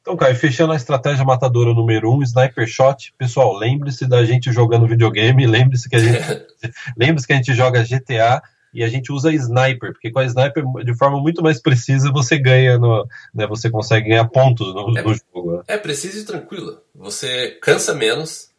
Então, 0.00 0.16
Caio, 0.16 0.34
fechando 0.34 0.72
a 0.72 0.76
estratégia 0.76 1.24
matadora 1.24 1.74
número 1.74 2.10
1, 2.10 2.14
um, 2.14 2.22
Sniper 2.22 2.66
Shot. 2.66 3.12
Pessoal, 3.18 3.54
lembre-se 3.54 4.06
da 4.06 4.24
gente 4.24 4.50
jogando 4.50 4.86
videogame, 4.86 5.46
lembre-se 5.46 5.88
que 5.88 5.96
a 5.96 5.98
gente 5.98 6.18
lembre-se 6.96 7.26
que 7.26 7.32
a 7.32 7.36
gente 7.36 7.54
joga 7.54 7.84
GTA 7.84 8.42
e 8.72 8.84
a 8.84 8.88
gente 8.88 9.12
usa 9.12 9.32
sniper, 9.32 9.92
porque 9.92 10.10
com 10.10 10.20
a 10.20 10.24
sniper, 10.24 10.64
de 10.84 10.96
forma 10.96 11.20
muito 11.20 11.42
mais 11.42 11.60
precisa, 11.60 12.10
você 12.12 12.38
ganha 12.38 12.78
no, 12.78 13.06
né, 13.34 13.46
você 13.46 13.68
consegue 13.68 14.08
ganhar 14.08 14.28
pontos 14.28 14.72
no, 14.74 14.96
é, 14.96 15.02
no 15.02 15.14
jogo. 15.14 15.56
Né? 15.56 15.62
É 15.66 15.76
preciso 15.76 16.20
e 16.20 16.24
tranquilo. 16.24 16.80
Você 16.94 17.58
cansa 17.60 17.94
menos 17.94 18.50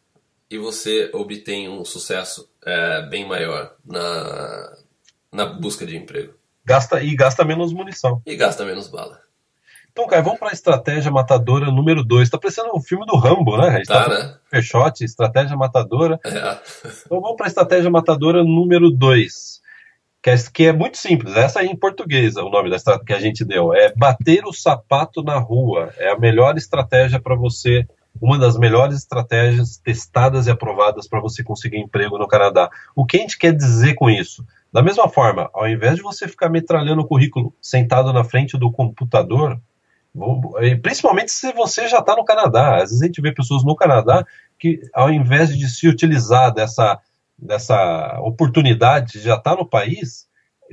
e 0.50 0.58
você 0.58 1.10
obtém 1.14 1.68
um 1.68 1.84
sucesso 1.84 2.48
é, 2.64 3.02
bem 3.08 3.26
maior 3.26 3.74
na, 3.84 4.76
na 5.32 5.46
busca 5.46 5.86
de 5.86 5.96
emprego. 5.96 6.34
Gasta, 6.64 7.02
e 7.02 7.16
gasta 7.16 7.44
menos 7.44 7.72
munição. 7.72 8.22
E 8.24 8.36
gasta 8.36 8.64
menos 8.64 8.86
bala. 8.86 9.20
Então, 9.92 10.06
cara, 10.06 10.22
vamos 10.22 10.38
para 10.38 10.48
a 10.48 10.52
estratégia 10.52 11.10
matadora 11.10 11.70
número 11.70 12.02
2. 12.02 12.30
Tá 12.30 12.38
parecendo 12.38 12.70
um 12.74 12.80
filme 12.80 13.04
do 13.04 13.16
Rambo, 13.16 13.58
né? 13.58 13.76
Gente 13.76 13.86
tá, 13.86 14.04
tá 14.04 14.08
né? 14.08 14.34
Pershot, 14.50 15.04
estratégia 15.04 15.54
matadora. 15.54 16.18
É. 16.24 16.58
Então 17.04 17.20
vamos 17.20 17.36
para 17.36 17.46
a 17.46 17.48
estratégia 17.48 17.90
matadora 17.90 18.42
número 18.42 18.90
2. 18.90 19.60
Que 20.22 20.30
é, 20.30 20.36
que 20.54 20.66
é 20.66 20.72
muito 20.72 20.96
simples. 20.96 21.36
Essa 21.36 21.60
aí 21.60 21.66
em 21.66 21.76
português 21.76 22.36
é 22.36 22.42
o 22.42 22.48
nome 22.48 22.70
da 22.70 22.76
estratégia 22.76 23.06
que 23.06 23.12
a 23.12 23.20
gente 23.20 23.44
deu. 23.44 23.74
É 23.74 23.92
bater 23.94 24.44
o 24.46 24.52
sapato 24.52 25.22
na 25.22 25.38
rua. 25.38 25.92
É 25.98 26.10
a 26.10 26.18
melhor 26.18 26.56
estratégia 26.56 27.20
para 27.20 27.34
você 27.34 27.86
uma 28.20 28.38
das 28.38 28.56
melhores 28.56 28.98
estratégias 28.98 29.78
testadas 29.78 30.46
e 30.46 30.50
aprovadas 30.50 31.08
para 31.08 31.20
você 31.20 31.42
conseguir 31.42 31.78
emprego 31.78 32.18
no 32.18 32.28
Canadá. 32.28 32.70
O 32.94 33.04
que 33.04 33.16
a 33.16 33.20
gente 33.20 33.38
quer 33.38 33.54
dizer 33.54 33.94
com 33.94 34.08
isso? 34.10 34.44
Da 34.72 34.82
mesma 34.82 35.08
forma, 35.08 35.50
ao 35.52 35.68
invés 35.68 35.96
de 35.96 36.02
você 36.02 36.28
ficar 36.28 36.48
metralhando 36.48 37.02
o 37.02 37.06
currículo 37.06 37.54
sentado 37.60 38.12
na 38.12 38.24
frente 38.24 38.56
do 38.56 38.70
computador, 38.70 39.60
principalmente 40.82 41.32
se 41.32 41.52
você 41.52 41.88
já 41.88 41.98
está 41.98 42.14
no 42.14 42.24
Canadá. 42.24 42.76
Às 42.76 42.90
vezes 42.90 43.02
a 43.02 43.06
gente 43.06 43.20
vê 43.20 43.32
pessoas 43.32 43.64
no 43.64 43.74
Canadá 43.74 44.24
que, 44.58 44.80
ao 44.92 45.10
invés 45.10 45.56
de 45.56 45.68
se 45.68 45.88
utilizar 45.88 46.52
dessa, 46.52 46.98
dessa 47.38 48.20
oportunidade 48.20 49.14
de 49.14 49.20
já 49.20 49.36
estar 49.36 49.52
tá 49.52 49.56
no 49.56 49.68
país, 49.68 50.26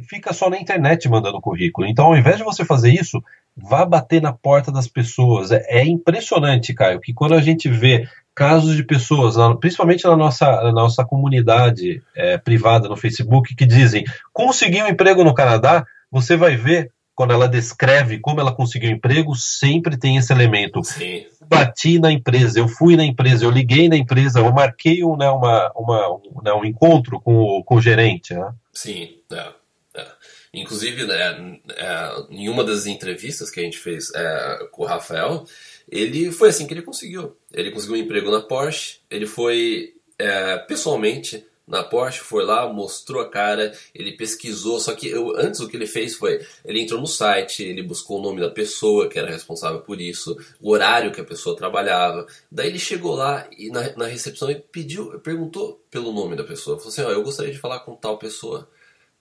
fica 0.07 0.33
só 0.33 0.49
na 0.49 0.59
internet 0.59 1.07
mandando 1.09 1.41
currículo. 1.41 1.87
Então, 1.87 2.05
ao 2.05 2.17
invés 2.17 2.37
de 2.37 2.43
você 2.43 2.63
fazer 2.63 2.91
isso, 2.91 3.23
vá 3.55 3.85
bater 3.85 4.21
na 4.21 4.31
porta 4.33 4.71
das 4.71 4.87
pessoas. 4.87 5.51
É, 5.51 5.65
é 5.67 5.85
impressionante, 5.85 6.73
Caio, 6.73 6.99
que 6.99 7.13
quando 7.13 7.33
a 7.33 7.41
gente 7.41 7.69
vê 7.69 8.07
casos 8.35 8.75
de 8.75 8.83
pessoas, 8.83 9.35
principalmente 9.59 10.05
na 10.05 10.15
nossa, 10.15 10.45
na 10.63 10.71
nossa 10.71 11.03
comunidade 11.03 12.01
é, 12.15 12.37
privada 12.37 12.87
no 12.87 12.95
Facebook, 12.95 13.53
que 13.55 13.65
dizem 13.65 14.05
consegui 14.31 14.81
um 14.81 14.87
emprego 14.87 15.23
no 15.23 15.33
Canadá, 15.33 15.85
você 16.09 16.37
vai 16.37 16.55
ver 16.55 16.91
quando 17.19 17.33
ela 17.33 17.49
descreve 17.49 18.17
como 18.17 18.39
ela 18.39 18.55
conseguiu 18.55 18.89
emprego, 18.89 19.35
sempre 19.35 19.99
tem 19.99 20.15
esse 20.15 20.31
elemento. 20.31 20.81
Sim. 20.85 21.25
Bati 21.41 21.99
na 21.99 22.13
empresa, 22.13 22.59
eu 22.59 22.69
fui 22.69 22.95
na 22.95 23.03
empresa, 23.03 23.43
eu 23.43 23.51
liguei 23.51 23.89
na 23.89 23.97
empresa, 23.97 24.39
eu 24.39 24.49
marquei 24.53 25.03
um, 25.03 25.17
né, 25.17 25.29
uma, 25.29 25.69
uma, 25.75 26.13
um, 26.13 26.41
né, 26.41 26.53
um 26.53 26.63
encontro 26.63 27.19
com 27.19 27.35
o, 27.35 27.61
com 27.61 27.75
o 27.75 27.81
gerente. 27.81 28.33
Né? 28.33 28.53
Sim, 28.71 29.17
é, 29.33 29.51
é. 29.95 30.07
Inclusive, 30.53 31.03
né, 31.03 31.59
é, 31.75 32.09
em 32.29 32.47
uma 32.47 32.63
das 32.63 32.85
entrevistas 32.85 33.51
que 33.51 33.59
a 33.59 33.63
gente 33.63 33.79
fez 33.79 34.09
é, 34.15 34.69
com 34.71 34.83
o 34.83 34.85
Rafael, 34.85 35.43
ele 35.91 36.31
foi 36.31 36.47
assim 36.47 36.65
que 36.65 36.73
ele 36.73 36.83
conseguiu. 36.83 37.35
Ele 37.53 37.71
conseguiu 37.71 37.97
um 37.97 37.99
emprego 37.99 38.31
na 38.31 38.39
Porsche, 38.39 38.99
ele 39.11 39.25
foi 39.25 39.93
é, 40.17 40.55
pessoalmente 40.59 41.45
na 41.69 41.83
Porsche, 41.83 42.19
foi 42.19 42.43
lá, 42.43 42.67
mostrou 42.67 43.21
a 43.21 43.29
cara, 43.29 43.71
ele 43.93 44.13
pesquisou, 44.13 44.79
só 44.79 44.95
que 44.95 45.07
eu, 45.07 45.37
antes 45.37 45.59
o 45.59 45.67
que 45.69 45.77
ele 45.77 45.85
fez 45.85 46.15
foi, 46.15 46.43
ele 46.65 46.81
entrou 46.81 46.99
no 46.99 47.05
site, 47.05 47.63
ele 47.63 47.83
buscou 47.83 48.17
o 48.19 48.21
nome 48.21 48.41
da 48.41 48.49
pessoa 48.49 49.07
que 49.07 49.19
era 49.19 49.29
responsável 49.29 49.79
por 49.81 50.01
isso, 50.01 50.35
o 50.59 50.71
horário 50.71 51.11
que 51.11 51.21
a 51.21 51.23
pessoa 51.23 51.55
trabalhava, 51.55 52.25
daí 52.51 52.69
ele 52.69 52.79
chegou 52.79 53.13
lá 53.13 53.47
e 53.55 53.69
na, 53.69 53.95
na 53.95 54.07
recepção 54.07 54.49
ele 54.49 54.61
pediu, 54.71 55.19
perguntou 55.19 55.79
pelo 55.91 56.11
nome 56.11 56.35
da 56.35 56.43
pessoa, 56.43 56.77
falou 56.77 56.91
assim, 56.91 57.03
ó, 57.03 57.11
eu 57.11 57.23
gostaria 57.23 57.53
de 57.53 57.59
falar 57.59 57.81
com 57.81 57.95
tal 57.95 58.17
pessoa, 58.17 58.67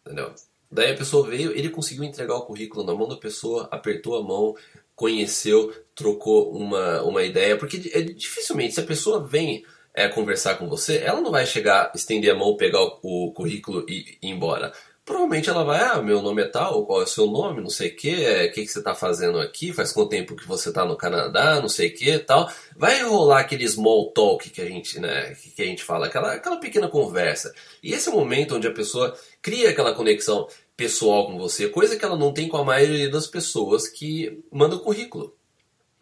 entendeu? 0.06 0.32
Daí 0.72 0.92
a 0.92 0.96
pessoa 0.96 1.26
veio, 1.26 1.52
ele 1.52 1.68
conseguiu 1.68 2.04
entregar 2.04 2.34
o 2.34 2.46
currículo 2.46 2.84
na 2.84 2.94
mão 2.94 3.08
da 3.08 3.16
pessoa, 3.16 3.68
apertou 3.70 4.16
a 4.16 4.22
mão, 4.22 4.54
conheceu, 4.94 5.72
trocou 5.94 6.50
uma, 6.52 7.02
uma 7.02 7.22
ideia, 7.22 7.58
porque 7.58 7.90
é, 7.92 8.00
dificilmente, 8.00 8.74
se 8.74 8.80
a 8.80 8.86
pessoa 8.86 9.26
vem 9.26 9.64
é, 9.98 10.08
conversar 10.08 10.54
com 10.56 10.68
você, 10.68 10.98
ela 10.98 11.20
não 11.20 11.32
vai 11.32 11.44
chegar, 11.44 11.90
estender 11.94 12.32
a 12.32 12.38
mão, 12.38 12.56
pegar 12.56 12.80
o, 12.80 13.00
o 13.02 13.32
currículo 13.32 13.84
e 13.88 14.18
ir 14.22 14.30
embora. 14.30 14.72
provavelmente 15.04 15.48
ela 15.48 15.64
vai, 15.64 15.80
ah, 15.80 16.02
meu 16.02 16.20
nome 16.22 16.42
é 16.42 16.46
tal, 16.46 16.84
qual 16.86 17.00
é 17.00 17.04
o 17.04 17.06
seu 17.06 17.26
nome, 17.26 17.62
não 17.62 17.70
sei 17.70 17.88
o 17.88 17.96
que, 17.96 18.24
é, 18.24 18.46
o 18.46 18.52
que, 18.52 18.62
que 18.62 18.68
você 18.68 18.78
está 18.78 18.94
fazendo 18.94 19.40
aqui, 19.40 19.72
faz 19.72 19.90
quanto 19.90 20.10
tempo 20.10 20.36
que 20.36 20.46
você 20.46 20.68
está 20.68 20.84
no 20.84 20.96
Canadá, 20.96 21.60
não 21.60 21.68
sei 21.68 21.88
o 21.88 21.94
que 21.94 22.18
tal. 22.18 22.50
Vai 22.76 23.02
rolar 23.02 23.40
aquele 23.40 23.66
small 23.66 24.12
talk 24.12 24.50
que 24.50 24.60
a 24.60 24.66
gente, 24.66 25.00
né, 25.00 25.34
que 25.56 25.62
a 25.62 25.64
gente 25.64 25.82
fala, 25.82 26.06
aquela, 26.06 26.34
aquela 26.34 26.58
pequena 26.58 26.88
conversa. 26.88 27.52
E 27.82 27.92
esse 27.92 28.08
é 28.08 28.12
o 28.12 28.16
momento 28.16 28.54
onde 28.54 28.66
a 28.68 28.72
pessoa 28.72 29.16
cria 29.40 29.70
aquela 29.70 29.94
conexão 29.94 30.46
pessoal 30.76 31.26
com 31.26 31.38
você, 31.38 31.68
coisa 31.68 31.96
que 31.96 32.04
ela 32.04 32.16
não 32.16 32.32
tem 32.32 32.48
com 32.48 32.56
a 32.56 32.64
maioria 32.64 33.10
das 33.10 33.26
pessoas 33.26 33.88
que 33.88 34.44
mandam 34.52 34.78
currículo. 34.78 35.37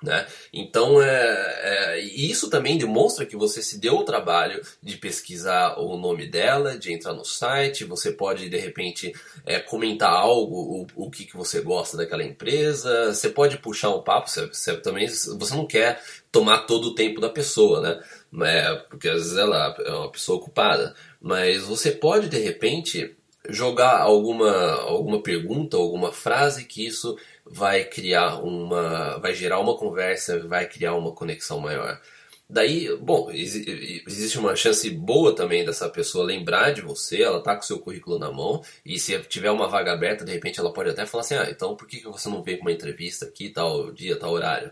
Né? 0.03 0.27
Então, 0.53 1.01
é, 1.01 1.09
é, 1.09 2.01
isso 2.01 2.51
também 2.51 2.77
demonstra 2.77 3.25
que 3.25 3.35
você 3.35 3.63
se 3.63 3.79
deu 3.81 3.95
o 3.95 4.05
trabalho 4.05 4.61
de 4.83 4.97
pesquisar 4.99 5.79
o 5.79 5.97
nome 5.97 6.27
dela, 6.27 6.77
de 6.79 6.93
entrar 6.93 7.15
no 7.15 7.25
site. 7.25 7.85
Você 7.85 8.13
pode, 8.13 8.51
de 8.51 8.59
repente, 8.59 9.15
é, 9.47 9.59
comentar 9.59 10.11
algo, 10.11 10.87
o, 10.97 11.07
o 11.07 11.11
que, 11.11 11.25
que 11.25 11.37
você 11.37 11.63
gosta 11.63 11.97
daquela 11.97 12.23
empresa. 12.23 13.15
Você 13.15 13.31
pode 13.31 13.57
puxar 13.59 13.91
um 13.91 14.03
papo. 14.03 14.29
Você, 14.29 14.47
você 14.47 14.77
também 14.77 15.09
você 15.09 15.55
não 15.55 15.67
quer 15.67 16.03
tomar 16.31 16.67
todo 16.67 16.89
o 16.89 16.95
tempo 16.95 17.19
da 17.19 17.31
pessoa, 17.31 17.81
né? 17.81 18.01
É, 18.45 18.75
porque 18.91 19.09
às 19.09 19.23
vezes 19.23 19.39
ela 19.39 19.75
é 19.79 19.93
uma 19.93 20.13
pessoa 20.13 20.39
ocupada. 20.39 20.95
Mas 21.19 21.63
você 21.63 21.91
pode, 21.91 22.29
de 22.29 22.39
repente, 22.39 23.17
jogar 23.49 24.01
alguma, 24.01 24.73
alguma 24.83 25.23
pergunta, 25.23 25.77
alguma 25.77 26.13
frase 26.13 26.65
que 26.65 26.87
isso 26.87 27.17
vai 27.49 27.85
criar 27.85 28.37
uma, 28.43 29.19
vai 29.19 29.35
gerar 29.35 29.61
uma 29.61 29.77
conversa, 29.77 30.47
vai 30.47 30.67
criar 30.69 30.95
uma 30.95 31.13
conexão 31.13 31.61
maior. 31.61 32.01
Daí, 32.49 32.97
bom, 32.99 33.29
existe 33.33 34.39
uma 34.39 34.55
chance 34.55 34.89
boa 34.91 35.35
também 35.35 35.65
dessa 35.65 35.89
pessoa 35.89 36.25
lembrar 36.25 36.71
de 36.73 36.81
você, 36.81 37.23
ela 37.23 37.43
tá 37.43 37.57
com 37.57 37.63
seu 37.63 37.81
currículo 37.81 38.21
na 38.21 38.31
mão, 38.31 38.63
e 38.85 39.01
se 39.01 39.19
tiver 39.25 39.51
uma 39.51 39.67
vaga 39.69 39.93
aberta, 39.93 40.25
de 40.25 40.33
repente 40.33 40.61
ela 40.61 40.73
pode 40.73 40.91
até 40.91 41.05
falar 41.07 41.23
assim, 41.23 41.35
ah, 41.35 41.49
então 41.51 41.75
por 41.75 41.89
que 41.89 42.05
você 42.05 42.29
não 42.29 42.43
veio 42.45 42.59
para 42.59 42.67
uma 42.67 42.73
entrevista 42.73 43.27
aqui, 43.27 43.49
tal 43.49 43.91
dia, 43.93 44.17
tal 44.17 44.31
horário? 44.31 44.71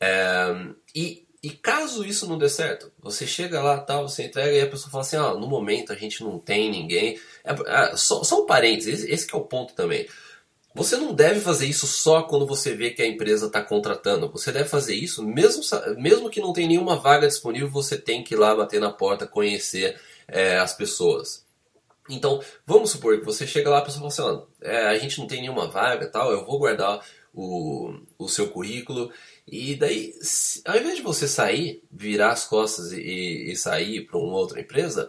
É, 0.00 0.46
e, 0.94 1.26
e 1.42 1.50
caso 1.50 2.06
isso 2.06 2.26
não 2.26 2.38
dê 2.38 2.48
certo, 2.48 2.90
você 2.98 3.26
chega 3.26 3.62
lá, 3.62 3.78
tal, 3.78 4.08
você 4.08 4.24
entrega 4.24 4.52
e 4.52 4.62
a 4.62 4.66
pessoa 4.66 4.90
fala 4.90 5.02
assim, 5.02 5.16
ah, 5.16 5.34
no 5.34 5.46
momento 5.46 5.92
a 5.92 5.96
gente 5.96 6.24
não 6.24 6.38
tem 6.38 6.70
ninguém. 6.70 7.20
É, 7.44 7.52
é, 7.52 7.96
só, 7.96 8.24
só 8.24 8.42
um 8.42 8.46
parênteses, 8.46 9.02
esse, 9.02 9.12
esse 9.12 9.34
é 9.34 9.36
o 9.36 9.42
ponto 9.42 9.74
também. 9.74 10.08
Você 10.74 10.96
não 10.96 11.14
deve 11.14 11.40
fazer 11.40 11.66
isso 11.66 11.86
só 11.86 12.22
quando 12.22 12.46
você 12.46 12.74
vê 12.74 12.90
que 12.90 13.00
a 13.00 13.06
empresa 13.06 13.46
está 13.46 13.62
contratando. 13.62 14.28
Você 14.32 14.50
deve 14.50 14.68
fazer 14.68 14.96
isso 14.96 15.24
mesmo, 15.24 15.62
mesmo 15.96 16.28
que 16.28 16.40
não 16.40 16.52
tenha 16.52 16.66
nenhuma 16.66 16.96
vaga 16.96 17.28
disponível, 17.28 17.70
você 17.70 17.96
tem 17.96 18.24
que 18.24 18.34
ir 18.34 18.36
lá 18.36 18.56
bater 18.56 18.80
na 18.80 18.90
porta, 18.90 19.24
conhecer 19.24 19.96
é, 20.26 20.58
as 20.58 20.72
pessoas. 20.72 21.44
Então, 22.10 22.42
vamos 22.66 22.90
supor 22.90 23.18
que 23.18 23.24
você 23.24 23.46
chega 23.46 23.70
lá 23.70 23.78
e 23.78 23.82
a 23.82 23.84
pessoa 23.84 24.10
fala 24.10 24.32
assim, 24.34 24.46
é, 24.62 24.86
a 24.88 24.98
gente 24.98 25.18
não 25.20 25.28
tem 25.28 25.40
nenhuma 25.40 25.68
vaga 25.68 26.08
tal, 26.08 26.32
eu 26.32 26.44
vou 26.44 26.58
guardar 26.58 27.00
o, 27.32 27.94
o 28.18 28.28
seu 28.28 28.48
currículo. 28.48 29.12
E 29.46 29.76
daí, 29.76 30.12
se, 30.20 30.60
ao 30.64 30.76
invés 30.76 30.96
de 30.96 31.02
você 31.02 31.28
sair, 31.28 31.84
virar 31.90 32.32
as 32.32 32.44
costas 32.46 32.92
e, 32.92 33.52
e 33.52 33.56
sair 33.56 34.06
para 34.06 34.18
uma 34.18 34.36
outra 34.36 34.60
empresa, 34.60 35.08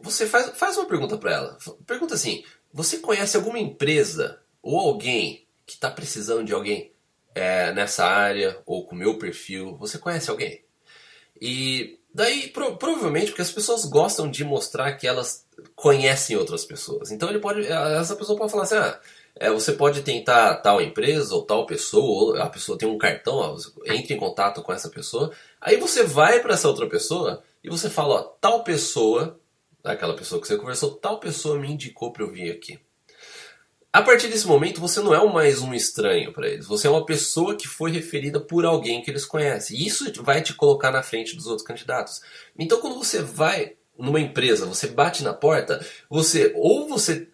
você 0.00 0.26
faz, 0.26 0.56
faz 0.56 0.76
uma 0.76 0.86
pergunta 0.86 1.18
para 1.18 1.32
ela. 1.32 1.58
Pergunta 1.86 2.14
assim, 2.14 2.44
você 2.72 2.98
conhece 2.98 3.36
alguma 3.36 3.58
empresa 3.58 4.41
ou 4.62 4.78
alguém 4.78 5.46
que 5.66 5.74
está 5.74 5.90
precisando 5.90 6.44
de 6.44 6.52
alguém 6.52 6.92
é, 7.34 7.72
nessa 7.72 8.04
área 8.04 8.60
ou 8.64 8.86
com 8.86 8.94
meu 8.94 9.18
perfil, 9.18 9.76
você 9.76 9.98
conhece 9.98 10.30
alguém? 10.30 10.62
E 11.40 11.98
daí, 12.14 12.48
pro, 12.48 12.76
provavelmente, 12.76 13.28
porque 13.28 13.42
as 13.42 13.50
pessoas 13.50 13.84
gostam 13.84 14.30
de 14.30 14.44
mostrar 14.44 14.92
que 14.92 15.06
elas 15.06 15.46
conhecem 15.74 16.36
outras 16.36 16.64
pessoas. 16.64 17.10
Então 17.10 17.28
ele 17.28 17.40
pode, 17.40 17.66
essa 17.66 18.14
pessoa 18.14 18.38
pode 18.38 18.52
falar 18.52 18.64
assim, 18.64 18.76
ah, 18.76 19.00
é, 19.34 19.50
você 19.50 19.72
pode 19.72 20.02
tentar 20.02 20.56
tal 20.58 20.80
empresa 20.80 21.34
ou 21.34 21.42
tal 21.42 21.66
pessoa, 21.66 22.36
ou 22.36 22.42
a 22.42 22.48
pessoa 22.48 22.78
tem 22.78 22.88
um 22.88 22.98
cartão, 22.98 23.34
ó, 23.34 23.56
entre 23.86 24.14
em 24.14 24.18
contato 24.18 24.62
com 24.62 24.72
essa 24.72 24.88
pessoa. 24.88 25.32
Aí 25.60 25.76
você 25.76 26.04
vai 26.04 26.40
para 26.40 26.54
essa 26.54 26.68
outra 26.68 26.88
pessoa 26.88 27.42
e 27.64 27.68
você 27.68 27.88
fala, 27.88 28.14
ó, 28.14 28.22
tal 28.40 28.62
pessoa, 28.62 29.40
aquela 29.82 30.14
pessoa 30.14 30.40
que 30.40 30.46
você 30.46 30.56
conversou, 30.56 30.92
tal 30.92 31.18
pessoa 31.18 31.58
me 31.58 31.72
indicou 31.72 32.12
para 32.12 32.22
eu 32.24 32.30
vir 32.30 32.52
aqui. 32.52 32.78
A 33.92 34.00
partir 34.00 34.28
desse 34.28 34.46
momento, 34.46 34.80
você 34.80 35.00
não 35.00 35.14
é 35.14 35.32
mais 35.32 35.60
um 35.60 35.74
estranho 35.74 36.32
para 36.32 36.48
eles. 36.48 36.66
Você 36.66 36.86
é 36.86 36.90
uma 36.90 37.04
pessoa 37.04 37.54
que 37.54 37.68
foi 37.68 37.90
referida 37.90 38.40
por 38.40 38.64
alguém 38.64 39.02
que 39.02 39.10
eles 39.10 39.26
conhecem. 39.26 39.76
E 39.76 39.86
isso 39.86 40.10
vai 40.22 40.40
te 40.40 40.54
colocar 40.54 40.90
na 40.90 41.02
frente 41.02 41.36
dos 41.36 41.46
outros 41.46 41.66
candidatos. 41.66 42.22
Então, 42.58 42.80
quando 42.80 42.96
você 42.96 43.20
vai 43.20 43.74
numa 43.98 44.18
empresa, 44.18 44.64
você 44.64 44.86
bate 44.86 45.22
na 45.22 45.34
porta, 45.34 45.84
você 46.08 46.54
ou 46.56 46.88
você 46.88 47.28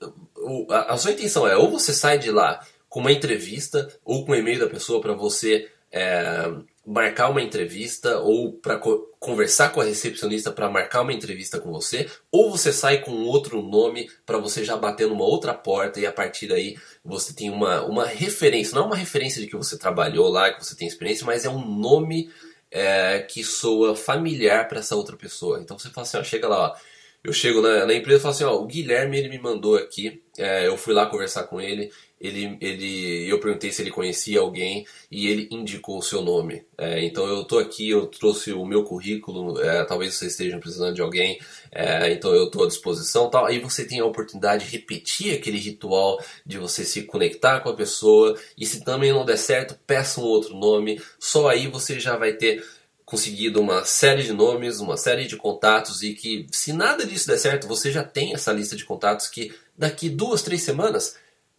a, 0.69 0.97
sua 0.97 1.13
intenção 1.13 1.47
é 1.47 1.57
ou 1.57 1.71
você 1.71 1.93
sai 1.95 2.19
de 2.19 2.33
lá 2.33 2.67
com 2.89 2.99
uma 2.99 3.13
entrevista 3.13 3.89
ou 4.05 4.27
com 4.27 4.33
o 4.33 4.35
e-mail 4.35 4.59
da 4.59 4.67
pessoa 4.67 5.01
para 5.01 5.13
você 5.13 5.71
é, 5.93 6.51
marcar 6.89 7.29
uma 7.29 7.43
entrevista 7.43 8.19
ou 8.19 8.51
para 8.51 8.79
co 8.79 9.07
conversar 9.21 9.71
com 9.71 9.81
a 9.81 9.85
recepcionista 9.85 10.53
para 10.53 10.71
marcar 10.71 11.03
uma 11.03 11.13
entrevista 11.13 11.59
com 11.59 11.73
você, 11.73 12.09
ou 12.31 12.53
você 12.53 12.73
sai 12.73 12.99
com 12.99 13.11
outro 13.25 13.61
nome 13.61 14.09
para 14.25 14.39
você 14.39 14.65
já 14.65 14.77
bater 14.77 15.09
numa 15.09 15.25
outra 15.25 15.53
porta 15.53 15.99
e 15.99 16.07
a 16.07 16.13
partir 16.13 16.47
daí 16.47 16.77
você 17.05 17.35
tem 17.35 17.51
uma, 17.51 17.85
uma 17.85 18.07
referência, 18.07 18.77
não 18.77 18.85
é 18.85 18.87
uma 18.87 18.97
referência 18.97 19.41
de 19.41 19.49
que 19.49 19.57
você 19.57 19.77
trabalhou 19.77 20.29
lá, 20.29 20.53
que 20.53 20.65
você 20.65 20.77
tem 20.77 20.87
experiência, 20.87 21.27
mas 21.27 21.45
é 21.45 21.51
um 21.51 21.69
nome 21.69 22.31
é, 22.71 23.19
que 23.29 23.43
soa 23.43 23.97
familiar 23.97 24.69
para 24.69 24.79
essa 24.79 24.95
outra 24.95 25.17
pessoa. 25.17 25.61
Então 25.61 25.77
você 25.77 25.91
fala 25.91 26.07
assim, 26.07 26.17
ó, 26.17 26.23
chega 26.23 26.47
lá, 26.47 26.69
ó, 26.69 26.77
eu 27.25 27.33
chego 27.33 27.61
na, 27.61 27.87
na 27.87 27.95
empresa 27.95 28.21
e 28.21 28.23
falo 28.23 28.35
assim, 28.35 28.45
ó, 28.45 28.55
o 28.55 28.67
Guilherme 28.67 29.19
ele 29.19 29.29
me 29.29 29.39
mandou 29.39 29.77
aqui, 29.77 30.23
é, 30.39 30.69
eu 30.69 30.77
fui 30.77 30.95
lá 30.95 31.07
conversar 31.07 31.43
com 31.45 31.61
ele, 31.61 31.91
ele, 32.21 32.59
ele, 32.61 33.31
eu 33.31 33.39
perguntei 33.39 33.71
se 33.71 33.81
ele 33.81 33.91
conhecia 33.91 34.41
alguém 34.41 34.87
e 35.11 35.29
ele 35.29 35.49
indicou 35.51 35.99
o 35.99 36.03
seu 36.03 36.21
nome. 36.21 36.65
É, 36.77 37.05
então 37.05 37.27
eu 37.27 37.43
estou 37.43 37.59
aqui, 37.59 37.91
eu 37.91 38.07
trouxe 38.07 38.53
o 38.53 38.65
meu 38.65 38.83
currículo, 38.83 39.61
é, 39.61 39.85
talvez 39.85 40.15
vocês 40.15 40.33
estejam 40.33 40.59
precisando 40.59 40.95
de 40.95 41.01
alguém, 41.01 41.39
é, 41.71 42.13
então 42.13 42.35
eu 42.35 42.47
estou 42.47 42.65
à 42.65 42.67
disposição. 42.67 43.31
Tal. 43.31 43.47
Aí 43.47 43.61
você 43.61 43.85
tem 43.85 44.01
a 44.01 44.05
oportunidade 44.05 44.65
de 44.65 44.71
repetir 44.73 45.35
aquele 45.35 45.59
ritual 45.59 46.21
de 46.45 46.59
você 46.59 46.85
se 46.85 47.03
conectar 47.03 47.61
com 47.61 47.69
a 47.69 47.75
pessoa 47.75 48.37
e 48.57 48.67
se 48.67 48.85
também 48.85 49.13
não 49.13 49.25
der 49.25 49.39
certo, 49.39 49.79
peça 49.87 50.21
um 50.21 50.25
outro 50.25 50.57
nome. 50.57 51.01
Só 51.21 51.49
aí 51.49 51.69
você 51.69 52.01
já 52.01 52.17
vai 52.17 52.33
ter 52.33 52.65
conseguido 53.05 53.59
uma 53.61 53.87
série 53.87 54.23
de 54.23 54.35
nomes, 54.35 54.81
uma 54.81 54.97
série 54.97 55.27
de 55.27 55.35
contatos 55.35 56.03
e 56.03 56.13
que 56.13 56.47
se 56.51 56.75
nada 56.75 57.07
disso 57.07 57.27
der 57.27 57.39
certo, 57.39 57.67
você 57.67 57.91
já 57.91 58.05
tem 58.05 58.35
essa 58.35 58.53
lista 58.53 58.77
de 58.77 58.85
contatos 58.85 59.29
que 59.29 59.55
daqui 59.79 60.11
duas, 60.11 60.43
três 60.43 60.63
semanas 60.63 61.17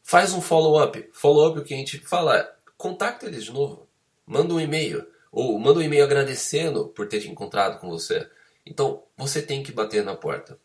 faz 0.09 0.33
um 0.33 0.41
follow-up. 0.41 1.07
Follow-up 1.13 1.59
o 1.59 1.63
que 1.63 1.71
a 1.71 1.77
gente 1.77 1.99
fala, 1.99 2.43
contacta 2.75 3.27
eles 3.27 3.43
de 3.43 3.53
novo, 3.53 3.87
manda 4.25 4.51
um 4.51 4.59
e-mail, 4.59 5.05
ou 5.31 5.59
manda 5.59 5.77
um 5.77 5.83
e-mail 5.83 6.03
agradecendo 6.03 6.87
por 6.87 7.07
ter 7.07 7.19
te 7.19 7.29
encontrado 7.29 7.79
com 7.79 7.87
você. 7.87 8.27
Então, 8.65 9.03
você 9.15 9.39
tem 9.39 9.61
que 9.61 9.71
bater 9.71 10.03
na 10.03 10.15
porta. 10.15 10.57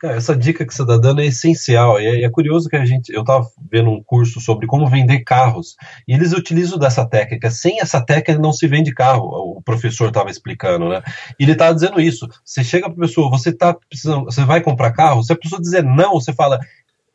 Cara, 0.00 0.16
essa 0.16 0.34
dica 0.34 0.64
que 0.64 0.72
você 0.72 0.80
está 0.80 0.96
dando 0.96 1.20
é 1.20 1.26
essencial. 1.26 2.00
E 2.00 2.06
é, 2.06 2.24
é, 2.24 2.30
curioso 2.30 2.70
que 2.70 2.76
a 2.76 2.86
gente. 2.86 3.12
Eu 3.12 3.20
estava 3.20 3.46
vendo 3.70 3.90
um 3.90 4.02
curso 4.02 4.40
sobre 4.40 4.66
como 4.66 4.88
vender 4.88 5.20
carros. 5.20 5.76
E 6.08 6.14
eles 6.14 6.32
utilizam 6.32 6.78
dessa 6.78 7.06
técnica. 7.06 7.50
Sem 7.50 7.80
essa 7.80 8.00
técnica 8.00 8.40
não 8.40 8.52
se 8.52 8.66
vende 8.66 8.94
carro. 8.94 9.26
O 9.58 9.62
professor 9.62 10.08
estava 10.08 10.30
explicando, 10.30 10.88
né? 10.88 11.02
E 11.38 11.42
ele 11.42 11.52
estava 11.52 11.74
dizendo 11.74 12.00
isso. 12.00 12.26
Você 12.42 12.64
chega 12.64 12.88
para 12.88 13.04
a 13.04 13.06
pessoa, 13.06 13.28
você 13.28 13.52
tá 13.52 13.74
precisando. 13.74 14.24
Você 14.24 14.42
vai 14.42 14.62
comprar 14.62 14.92
carro? 14.92 15.22
Se 15.22 15.34
a 15.34 15.36
pessoa 15.36 15.60
dizer 15.60 15.84
não, 15.84 16.14
você 16.14 16.32
fala, 16.32 16.58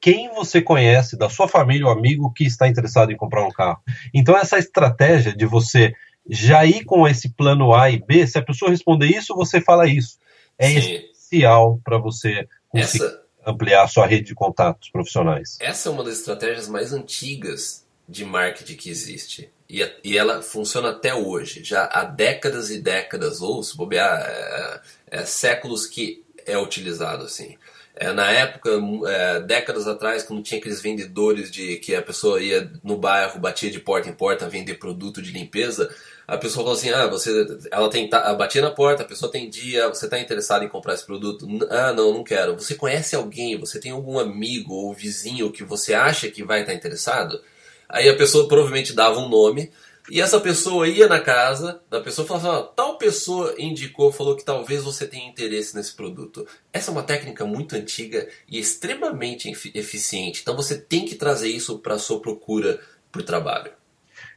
quem 0.02 0.30
você 0.34 0.62
conhece 0.62 1.18
da 1.18 1.30
sua 1.30 1.48
família 1.48 1.86
ou 1.86 1.92
amigo 1.92 2.32
que 2.34 2.46
está 2.46 2.68
interessado 2.68 3.12
em 3.12 3.18
comprar 3.18 3.46
um 3.46 3.52
carro. 3.52 3.80
Então, 4.14 4.38
essa 4.38 4.58
estratégia 4.58 5.36
de 5.36 5.46
você 5.46 5.94
já 6.30 6.66
ir 6.66 6.86
com 6.86 7.08
esse 7.08 7.30
plano 7.30 7.74
A 7.74 7.90
e 7.90 8.00
B, 8.00 8.26
se 8.26 8.38
a 8.38 8.44
pessoa 8.44 8.72
responder 8.72 9.08
isso, 9.08 9.36
você 9.36 9.60
fala 9.60 9.88
isso. 9.88 10.18
É 10.58 10.68
Sim. 10.68 10.78
essencial 10.78 11.80
para 11.84 11.98
você 11.98 12.48
conseguir 12.70 13.06
essa, 13.06 13.22
ampliar 13.46 13.84
a 13.84 13.88
sua 13.88 14.06
rede 14.06 14.28
de 14.28 14.36
contatos 14.36 14.90
profissionais. 14.90 15.58
Essa 15.60 15.90
é 15.90 15.92
uma 15.92 16.04
das 16.04 16.20
estratégias 16.20 16.68
mais 16.68 16.94
antigas 16.94 17.86
de 18.08 18.26
marketing 18.26 18.76
que 18.76 18.90
existe. 18.90 19.52
E, 19.70 19.88
e 20.04 20.18
ela 20.18 20.42
funciona 20.42 20.90
até 20.90 21.14
hoje, 21.14 21.64
já 21.64 21.86
há 21.86 22.04
décadas 22.04 22.72
e 22.72 22.82
décadas, 22.82 23.42
ou 23.42 23.62
se 23.62 23.78
bobear, 23.78 24.20
é, 24.20 24.82
é, 25.12 25.26
séculos 25.26 25.86
que 25.86 26.24
é 26.46 26.58
utilizado 26.58 27.24
assim. 27.24 27.56
É, 28.02 28.14
na 28.14 28.32
época, 28.32 28.70
é, 29.08 29.42
décadas 29.42 29.86
atrás, 29.86 30.24
quando 30.24 30.42
tinha 30.42 30.58
aqueles 30.58 30.80
vendedores 30.80 31.52
de 31.52 31.76
que 31.80 31.94
a 31.94 32.02
pessoa 32.02 32.42
ia 32.42 32.72
no 32.82 32.98
bairro, 32.98 33.42
batia 33.42 33.70
de 33.70 33.78
porta 33.78 34.08
em 34.08 34.14
porta 34.14 34.48
vender 34.48 34.76
produto 34.76 35.22
de 35.22 35.34
limpeza, 35.34 35.94
a 36.26 36.38
pessoa 36.38 36.64
falou 36.64 36.80
assim: 36.80 36.92
ah, 36.92 37.08
você, 37.08 37.46
ela 37.70 37.90
tem, 37.90 38.10
batia 38.10 38.62
na 38.62 38.72
porta, 38.72 39.04
a 39.04 39.06
pessoa 39.06 39.30
atendia, 39.30 39.90
você 39.90 40.06
está 40.06 40.18
interessado 40.18 40.64
em 40.64 40.70
comprar 40.70 40.94
esse 40.94 41.06
produto? 41.06 41.46
Ah, 41.70 41.92
não, 41.92 42.14
não 42.14 42.24
quero. 42.24 42.56
Você 42.56 42.74
conhece 42.74 43.18
alguém, 43.18 43.60
você 43.60 43.82
tem 43.82 43.92
algum 43.92 44.18
amigo 44.18 44.74
ou 44.74 44.94
vizinho 44.94 45.52
que 45.52 45.66
você 45.66 45.94
acha 45.94 46.30
que 46.32 46.42
vai 46.42 46.62
estar 46.62 46.72
tá 46.72 46.78
interessado? 46.78 47.42
Aí 47.90 48.08
a 48.08 48.16
pessoa 48.16 48.48
provavelmente 48.48 48.94
dava 48.94 49.20
um 49.20 49.28
nome, 49.28 49.72
E 50.12 50.20
essa 50.20 50.40
pessoa 50.40 50.88
ia 50.88 51.08
na 51.08 51.20
casa 51.20 51.82
da 51.90 52.02
pessoa 52.02 52.26
e 52.26 52.28
falava 52.28 52.60
assim, 52.60 52.70
tal 52.76 52.98
pessoa 52.98 53.54
indicou, 53.58 54.12
falou 54.12 54.36
que 54.36 54.44
talvez 54.44 54.84
você 54.84 55.08
tenha 55.08 55.30
interesse 55.30 55.76
nesse 55.76 55.96
produto. 55.96 56.48
Essa 56.74 56.90
é 56.90 56.94
uma 56.94 57.04
técnica 57.04 57.46
muito 57.46 57.76
antiga 57.76 58.28
e 58.48 58.60
extremamente 58.60 59.52
eficiente. 59.76 60.42
Então 60.42 60.56
você 60.56 60.78
tem 60.78 61.06
que 61.06 61.16
trazer 61.16 61.50
isso 61.50 61.80
para 61.80 61.96
a 61.96 62.00
sua 62.00 62.22
procura 62.22 62.82
por 63.12 63.22
trabalho. 63.24 63.79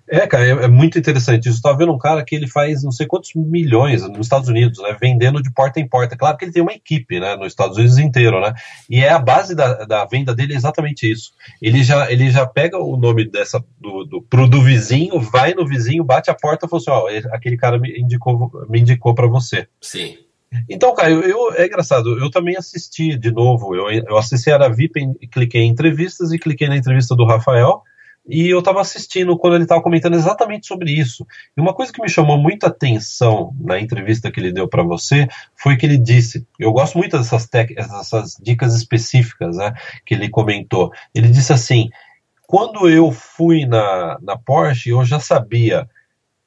É, 0.09 0.27
cara, 0.27 0.45
é, 0.45 0.51
é 0.51 0.69
muito 0.69 0.99
interessante 0.99 1.49
isso. 1.49 1.57
Estava 1.57 1.79
vendo 1.79 1.93
um 1.93 1.99
cara 1.99 2.25
que 2.25 2.35
ele 2.35 2.49
faz 2.49 2.83
não 2.83 2.91
sei 2.91 3.07
quantos 3.07 3.31
milhões 3.35 4.03
nos 4.09 4.27
Estados 4.27 4.49
Unidos, 4.49 4.79
né? 4.81 4.97
Vendendo 5.01 5.43
de 5.43 5.53
porta 5.53 5.81
em 5.81 5.89
porta. 5.89 6.17
Claro 6.17 6.37
que 6.37 6.45
ele 6.45 6.53
tem 6.53 6.63
uma 6.63 6.73
equipe, 6.73 7.21
né? 7.21 7.37
Nos 7.37 7.49
Estados 7.49 7.77
Unidos 7.77 7.99
inteiro, 7.99 8.41
né? 8.41 8.53
E 8.91 9.01
é 9.01 9.11
a 9.11 9.19
base 9.19 9.55
da, 9.55 9.85
da 9.85 10.05
venda 10.05 10.35
dele 10.35 10.55
é 10.55 10.57
exatamente 10.57 11.11
isso. 11.11 11.33
Ele 11.61 11.83
já, 11.83 12.11
ele 12.11 12.31
já 12.31 12.47
pega 12.47 12.79
o 12.79 12.97
nome 12.97 13.29
dessa 13.29 13.65
do, 13.81 14.05
do, 14.05 14.23
pro, 14.23 14.49
do 14.49 14.63
vizinho, 14.63 15.21
vai 15.21 15.55
no 15.55 15.67
vizinho, 15.67 16.05
bate 16.05 16.31
a 16.31 16.35
porta 16.35 16.67
e 16.67 16.69
fala 16.69 16.81
assim: 16.81 16.91
ó, 16.91 17.35
aquele 17.35 17.57
cara 17.57 17.79
me 17.79 17.99
indicou, 17.99 18.51
me 18.69 18.81
indicou 18.81 19.15
para 19.15 19.27
você. 19.27 19.67
Sim. 19.81 20.17
Então, 20.69 20.95
cara, 20.95 21.11
eu, 21.11 21.55
é 21.55 21.67
engraçado, 21.67 22.19
eu 22.19 22.31
também 22.31 22.57
assisti 22.57 23.17
de 23.17 23.33
novo, 23.33 23.75
eu, 23.75 23.91
eu 23.91 24.19
assisti 24.19 24.51
a 24.51 24.69
VIP, 24.69 25.01
cliquei 25.31 25.63
em 25.63 25.71
entrevistas 25.71 26.31
e 26.31 26.39
cliquei 26.39 26.69
na 26.69 26.77
entrevista 26.77 27.17
do 27.17 27.25
Rafael, 27.25 27.83
e 28.27 28.49
eu 28.49 28.61
estava 28.61 28.81
assistindo 28.81 29.37
quando 29.37 29.55
ele 29.55 29.65
estava 29.65 29.83
comentando 29.83 30.15
exatamente 30.15 30.67
sobre 30.67 30.93
isso. 30.93 31.27
E 31.57 31.61
uma 31.61 31.75
coisa 31.75 31.93
que 31.93 32.01
me 32.01 32.09
chamou 32.09 32.39
muita 32.39 32.69
atenção 32.69 33.55
na 33.61 33.81
entrevista 33.81 34.31
que 34.31 34.39
ele 34.39 34.53
deu 34.53 34.69
para 34.69 34.83
você 34.83 35.27
foi 35.57 35.77
que 35.77 35.85
ele 35.85 35.99
disse: 35.99 36.47
eu 36.59 36.73
gosto 36.73 36.99
muito 36.99 37.19
dessas, 37.19 37.49
dessas 37.49 38.37
dicas 38.41 38.75
específicas 38.75 39.57
né, 39.57 39.75
que 40.07 40.15
ele 40.15 40.29
comentou. 40.29 40.93
Ele 41.15 41.29
disse 41.29 41.53
assim: 41.53 41.91
quando 42.47 42.89
eu 42.89 43.11
fui 43.11 43.67
na, 43.67 44.19
na 44.23 44.39
Porsche, 44.39 44.91
eu 44.91 45.05
já 45.05 45.19
sabia 45.19 45.89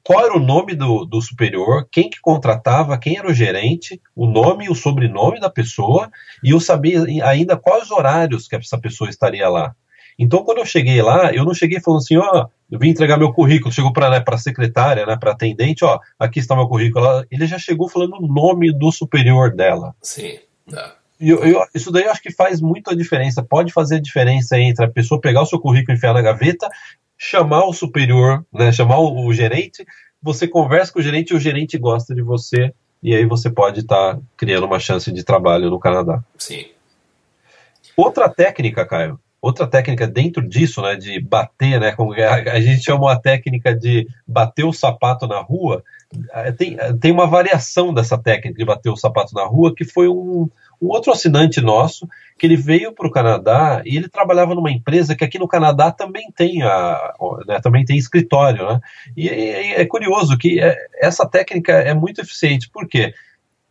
qual 0.02 0.24
era 0.24 0.38
o 0.38 0.40
nome 0.40 0.76
do, 0.76 1.04
do 1.04 1.20
superior, 1.20 1.88
quem 1.92 2.12
que 2.12 2.22
contratava, 2.22 2.98
quem 2.98 3.18
era 3.18 3.28
o 3.28 3.34
gerente, 3.34 4.00
o 4.16 4.28
nome 4.28 4.66
e 4.66 4.70
o 4.70 4.76
sobrenome 4.76 5.40
da 5.40 5.50
pessoa, 5.50 6.12
e 6.44 6.52
eu 6.52 6.60
sabia 6.60 7.04
ainda 7.26 7.58
quais 7.58 7.90
horários 7.90 8.48
que 8.48 8.56
essa 8.56 8.78
pessoa 8.78 9.10
estaria 9.10 9.50
lá. 9.50 9.76
Então, 10.18 10.44
quando 10.44 10.60
eu 10.60 10.66
cheguei 10.66 11.02
lá, 11.02 11.34
eu 11.34 11.44
não 11.44 11.54
cheguei 11.54 11.80
falando 11.82 12.00
assim, 12.00 12.18
ó, 12.18 12.48
eu 12.72 12.80
vim 12.80 12.90
entregar 12.90 13.18
meu 13.18 13.34
currículo, 13.34 13.72
chegou 13.72 13.92
para 13.92 14.10
né, 14.10 14.24
a 14.26 14.38
secretária, 14.38 15.06
né, 15.06 15.18
para 15.18 15.32
atendente, 15.32 15.84
ó, 15.84 16.00
aqui 16.18 16.40
está 16.40 16.56
meu 16.56 16.68
currículo. 16.68 17.26
Ele 17.30 17.46
já 17.46 17.60
chegou 17.60 17.90
falando 17.90 18.16
o 18.16 18.28
nome 18.28 18.72
do 18.72 18.92
superior 18.92 19.54
dela. 19.54 19.94
Sim. 20.02 20.40
É. 20.74 20.92
Eu, 21.20 21.44
eu, 21.44 21.66
isso 21.74 21.92
daí 21.92 22.04
eu 22.04 22.12
acho 22.12 22.22
que 22.22 22.32
faz 22.32 22.62
muito 22.62 22.90
a 22.92 22.96
diferença. 22.96 23.44
Pode 23.44 23.72
fazer 23.72 23.96
a 23.96 24.02
diferença 24.02 24.58
entre 24.60 24.86
a 24.86 24.90
pessoa 24.90 25.20
pegar 25.20 25.42
o 25.42 25.46
seu 25.46 25.60
currículo 25.60 25.94
e 25.94 25.98
enfiar 25.98 26.14
na 26.14 26.22
gaveta, 26.22 26.70
chamar 27.18 27.66
o 27.66 27.74
superior, 27.74 28.46
né, 28.54 28.72
chamar 28.72 29.00
o, 29.00 29.26
o 29.26 29.34
gerente, 29.34 29.86
você 30.22 30.48
conversa 30.48 30.92
com 30.92 31.00
o 31.00 31.04
gerente 31.04 31.32
e 31.32 31.36
o 31.36 31.40
gerente 31.40 31.78
gosta 31.78 32.16
de 32.16 32.22
você, 32.22 32.74
e 33.02 33.16
aí 33.16 33.26
você 33.26 33.50
pode 33.50 33.82
estar 33.82 34.16
tá 34.16 34.22
criando 34.36 34.66
uma 34.66 34.80
chance 34.80 35.12
de 35.12 35.24
trabalho 35.24 35.70
no 35.70 35.80
Canadá. 35.80 36.24
Sim. 36.38 36.66
Outra 37.96 38.28
técnica, 38.28 38.86
Caio, 38.86 39.20
outra 39.46 39.68
técnica 39.68 40.08
dentro 40.08 40.42
disso, 40.42 40.82
né, 40.82 40.96
de 40.96 41.20
bater, 41.20 41.80
né, 41.80 41.92
como 41.92 42.14
a, 42.14 42.60
gente 42.60 42.84
chama 42.84 43.14
a 43.14 43.20
técnica 43.20 43.76
de 43.76 44.08
bater 44.28 44.66
o 44.66 44.74
sapato 44.74 45.28
na 45.28 45.40
rua, 45.40 45.84
é, 46.34 46.52
tem, 46.52 46.76
tem 47.00 47.12
uma 47.12 47.28
variação 47.28 47.94
dessa 47.94 48.18
técnica 48.18 48.58
de 48.58 48.66
bater 48.66 48.90
o 48.90 48.96
sapato 48.96 49.36
na 49.36 49.46
rua, 49.46 49.76
que 49.76 49.86
foi 49.86 50.08
um, 50.08 50.50
um 50.82 50.88
outro 50.88 51.12
assinante 51.12 51.62
nosso, 51.62 52.08
que 52.40 52.48
ele 52.48 52.56
veio 52.56 52.92
para 52.92 53.06
o 53.06 53.12
Canadá 53.12 53.84
e 53.86 53.96
ele 53.96 54.10
trabalhava 54.10 54.56
numa 54.56 54.72
empresa 54.72 55.16
que 55.16 55.24
aqui 55.24 55.38
no 55.38 55.48
Canadá 55.48 55.92
também 55.92 56.32
tem, 56.36 56.64
a, 56.64 57.14
né, 57.48 57.60
também 57.62 57.86
tem 57.86 57.98
escritório, 57.98 58.68
né, 58.68 58.80
e 59.16 59.30
é, 59.30 59.82
é 59.82 59.86
curioso 59.86 60.40
que 60.40 60.60
é, 60.60 60.76
essa 61.00 61.24
técnica 61.24 61.72
é 61.72 61.94
muito 61.94 62.20
eficiente, 62.20 62.68
por 62.68 62.88
quê? 62.88 63.14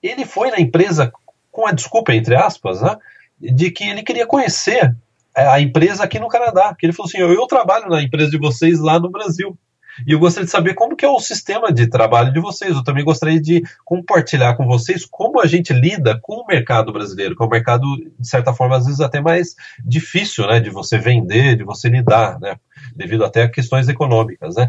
Ele 0.00 0.24
foi 0.24 0.52
na 0.52 0.60
empresa 0.60 1.12
com 1.50 1.66
a 1.66 1.72
desculpa, 1.72 2.14
entre 2.14 2.36
aspas, 2.36 2.80
né, 2.80 2.96
de 3.40 3.72
que 3.72 3.82
ele 3.82 4.04
queria 4.04 4.26
conhecer 4.26 4.84
é, 4.84 4.94
a 5.34 5.60
empresa 5.60 6.04
aqui 6.04 6.18
no 6.18 6.28
Canadá. 6.28 6.74
Que 6.78 6.86
ele 6.86 6.92
falou 6.92 7.08
assim: 7.08 7.18
eu, 7.18 7.46
trabalho 7.46 7.88
na 7.88 8.02
empresa 8.02 8.30
de 8.30 8.38
vocês 8.38 8.80
lá 8.80 8.98
no 8.98 9.10
Brasil. 9.10 9.58
E 10.06 10.12
eu 10.12 10.18
gostaria 10.18 10.44
de 10.44 10.50
saber 10.50 10.74
como 10.74 10.96
que 10.96 11.04
é 11.04 11.08
o 11.08 11.20
sistema 11.20 11.72
de 11.72 11.86
trabalho 11.86 12.32
de 12.32 12.40
vocês. 12.40 12.74
Eu 12.74 12.82
também 12.82 13.04
gostaria 13.04 13.40
de 13.40 13.62
compartilhar 13.84 14.56
com 14.56 14.66
vocês 14.66 15.06
como 15.06 15.40
a 15.40 15.46
gente 15.46 15.72
lida 15.72 16.18
com 16.20 16.34
o 16.34 16.46
mercado 16.46 16.92
brasileiro, 16.92 17.36
que 17.36 17.42
é 17.42 17.46
um 17.46 17.50
mercado, 17.50 17.86
de 18.18 18.28
certa 18.28 18.52
forma, 18.52 18.76
às 18.76 18.86
vezes 18.86 19.00
até 19.00 19.20
mais 19.20 19.54
difícil, 19.84 20.46
né, 20.48 20.58
de 20.58 20.70
você 20.70 20.98
vender, 20.98 21.56
de 21.56 21.62
você 21.62 21.88
lidar, 21.88 22.40
né, 22.40 22.56
devido 22.96 23.24
até 23.24 23.42
a 23.42 23.48
questões 23.48 23.88
econômicas, 23.88 24.56
né. 24.56 24.68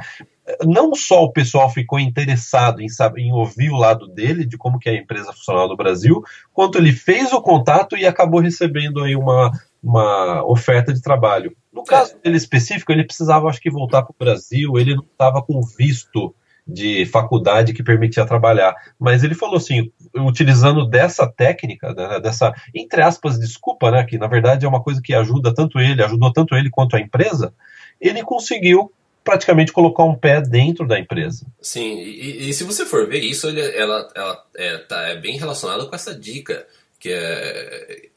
Não 0.63 0.93
só 0.93 1.23
o 1.23 1.31
pessoal 1.31 1.71
ficou 1.71 1.99
interessado 1.99 2.79
em, 2.79 2.87
saber, 2.87 3.21
em 3.21 3.31
ouvir 3.31 3.71
o 3.71 3.77
lado 3.77 4.07
dele, 4.07 4.45
de 4.45 4.57
como 4.57 4.77
que 4.77 4.87
é 4.87 4.91
a 4.91 5.01
empresa 5.01 5.33
funcional 5.33 5.67
no 5.67 5.75
Brasil, 5.75 6.21
quanto 6.53 6.77
ele 6.77 6.91
fez 6.91 7.33
o 7.33 7.41
contato 7.41 7.97
e 7.97 8.05
acabou 8.05 8.39
recebendo 8.39 9.03
aí 9.03 9.15
uma, 9.15 9.51
uma 9.85 10.43
oferta 10.43 10.91
de 10.91 10.99
trabalho. 10.99 11.55
No 11.71 11.81
é. 11.81 11.85
caso 11.85 12.17
dele 12.23 12.37
específico, 12.37 12.91
ele 12.91 13.03
precisava, 13.03 13.47
acho 13.47 13.61
que, 13.61 13.69
voltar 13.69 14.01
para 14.01 14.11
o 14.11 14.15
Brasil, 14.17 14.79
ele 14.79 14.95
não 14.95 15.03
estava 15.03 15.43
com 15.43 15.61
visto 15.61 16.33
de 16.67 17.05
faculdade 17.05 17.73
que 17.73 17.83
permitia 17.83 18.25
trabalhar. 18.25 18.75
Mas 18.99 19.23
ele 19.23 19.35
falou 19.35 19.57
assim, 19.57 19.91
utilizando 20.15 20.89
dessa 20.89 21.27
técnica, 21.27 21.93
né, 21.93 22.19
dessa, 22.19 22.51
entre 22.73 23.03
aspas, 23.03 23.39
desculpa, 23.39 23.91
né, 23.91 24.03
que 24.03 24.17
na 24.17 24.25
verdade 24.25 24.65
é 24.65 24.67
uma 24.67 24.81
coisa 24.81 24.99
que 24.99 25.13
ajuda 25.13 25.53
tanto 25.53 25.79
ele, 25.79 26.03
ajudou 26.03 26.33
tanto 26.33 26.55
ele 26.55 26.71
quanto 26.71 26.95
a 26.95 26.99
empresa, 26.99 27.53
ele 28.01 28.23
conseguiu 28.23 28.91
praticamente 29.23 29.71
colocar 29.71 30.03
um 30.03 30.15
pé 30.15 30.41
dentro 30.41 30.87
da 30.87 30.99
empresa. 30.99 31.45
Sim, 31.61 31.99
e, 31.99 32.49
e 32.49 32.53
se 32.53 32.63
você 32.63 32.85
for 32.85 33.07
ver 33.07 33.19
isso, 33.19 33.47
ele, 33.47 33.61
ela, 33.61 34.09
ela 34.15 34.43
é, 34.55 34.77
tá, 34.77 35.01
é 35.09 35.15
bem 35.17 35.37
relacionada 35.37 35.85
com 35.85 35.95
essa 35.95 36.17
dica 36.17 36.65
que, 37.05 37.13
é, 37.13 38.09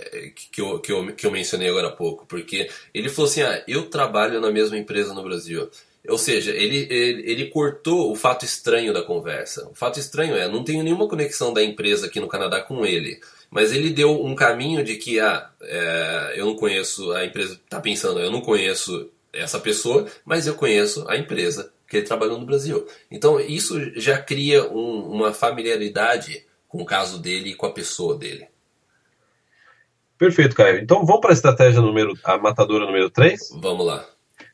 que, 0.51 0.63
eu, 0.63 0.79
que, 0.79 0.91
eu, 0.91 1.15
que 1.15 1.27
eu 1.27 1.31
mencionei 1.31 1.69
agora 1.69 1.89
há 1.89 1.93
pouco, 1.93 2.25
porque 2.25 2.71
ele 2.95 3.11
falou 3.11 3.31
assim: 3.31 3.43
ah, 3.43 3.63
eu 3.69 3.91
trabalho 3.91 4.41
na 4.41 4.51
mesma 4.51 4.79
empresa 4.79 5.13
no 5.13 5.23
Brasil. 5.23 5.69
Ou 6.09 6.17
seja, 6.17 6.53
ele, 6.53 6.87
ele, 6.89 7.31
ele, 7.31 7.47
cortou 7.51 8.11
o 8.11 8.17
fato 8.17 8.47
estranho 8.47 8.95
da 8.95 9.03
conversa. 9.03 9.69
O 9.69 9.75
fato 9.75 10.01
estranho 10.01 10.35
é, 10.35 10.49
não 10.49 10.65
tenho 10.65 10.83
nenhuma 10.83 11.07
conexão 11.07 11.53
da 11.53 11.63
empresa 11.63 12.07
aqui 12.07 12.19
no 12.19 12.29
Canadá 12.29 12.63
com 12.63 12.87
ele. 12.87 13.21
Mas 13.51 13.73
ele 13.73 13.91
deu 13.91 14.25
um 14.25 14.35
caminho 14.35 14.83
de 14.83 14.97
que, 14.97 15.21
ah, 15.21 15.51
é, 15.61 16.35
eu 16.37 16.47
não 16.47 16.57
conheço, 16.57 17.13
a 17.13 17.27
empresa 17.27 17.61
está 17.63 17.79
pensando, 17.79 18.21
eu 18.21 18.31
não 18.31 18.41
conheço 18.41 19.11
essa 19.35 19.61
pessoa, 19.61 20.07
mas 20.25 20.47
eu 20.47 20.55
conheço 20.55 21.05
a 21.09 21.17
empresa 21.19 21.71
que 21.87 21.99
ele 21.99 22.07
trabalhou 22.07 22.39
no 22.39 22.47
Brasil. 22.47 22.87
Então 23.11 23.39
isso 23.39 23.79
já 24.01 24.19
cria 24.19 24.67
um, 24.67 25.11
uma 25.11 25.35
familiaridade 25.35 26.47
com 26.67 26.81
o 26.81 26.87
caso 26.87 27.19
dele 27.19 27.51
e 27.51 27.55
com 27.55 27.67
a 27.67 27.73
pessoa 27.73 28.17
dele. 28.17 28.49
Perfeito, 30.19 30.57
Caio. 30.57 30.81
Então 30.81 31.07
vamos 31.07 31.21
para 31.21 31.31
a 31.31 31.35
estratégia 31.35 31.81
número, 31.81 32.13
a 32.25 32.37
matadora 32.37 32.85
número 32.85 33.09
3? 33.09 33.39
Vamos 33.61 33.87
lá. 33.87 34.05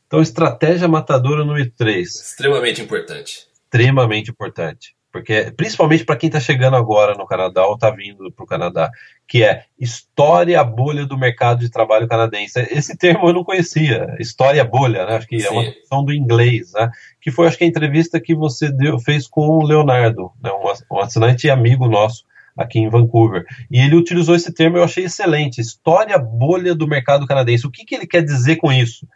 Então, 0.07 0.21
estratégia 0.21 0.87
matadora 0.87 1.43
número 1.43 1.69
3. 1.71 2.07
Extremamente 2.07 2.81
importante. 2.81 3.47
Extremamente 3.65 4.29
importante. 4.29 4.95
Porque, 5.11 5.51
principalmente 5.55 6.03
para 6.03 6.17
quem 6.17 6.27
está 6.27 6.41
chegando 6.41 6.75
agora 6.75 7.15
no 7.15 7.25
Canadá 7.25 7.65
ou 7.65 7.75
está 7.75 7.89
vindo 7.89 8.29
para 8.31 8.43
o 8.43 8.47
Canadá, 8.47 8.91
que 9.25 9.43
é 9.43 9.63
história 9.79 10.61
bolha 10.61 11.05
do 11.05 11.17
mercado 11.17 11.59
de 11.59 11.71
trabalho 11.71 12.07
canadense. 12.07 12.59
Esse 12.69 12.97
termo 12.97 13.29
eu 13.29 13.33
não 13.33 13.43
conhecia, 13.43 14.13
história 14.19 14.63
bolha, 14.63 15.05
né? 15.05 15.15
Acho 15.15 15.27
que 15.27 15.39
Sim. 15.39 15.47
é 15.47 15.49
uma 15.51 15.63
questão 15.63 16.03
do 16.03 16.13
inglês, 16.13 16.73
né? 16.73 16.91
Que 17.21 17.31
foi, 17.31 17.47
acho 17.47 17.57
que 17.57 17.63
a 17.63 17.67
entrevista 17.67 18.19
que 18.19 18.35
você 18.35 18.69
deu, 18.69 18.99
fez 18.99 19.25
com 19.25 19.47
o 19.47 19.65
Leonardo, 19.65 20.31
né? 20.43 20.51
um, 20.51 20.95
um 20.97 20.99
assinante 20.99 21.47
e 21.47 21.49
amigo 21.49 21.87
nosso 21.87 22.25
aqui 22.57 22.79
em 22.79 22.89
Vancouver. 22.89 23.45
E 23.69 23.79
ele 23.79 23.95
utilizou 23.95 24.35
esse 24.35 24.51
termo, 24.53 24.77
eu 24.77 24.83
achei 24.83 25.05
excelente, 25.05 25.59
história 25.59 26.17
bolha 26.17 26.73
do 26.73 26.87
mercado 26.87 27.27
canadense. 27.27 27.67
O 27.67 27.71
que, 27.71 27.85
que 27.85 27.95
ele 27.95 28.07
quer 28.07 28.23
dizer 28.23 28.55
com 28.57 28.71
isso? 28.71 29.07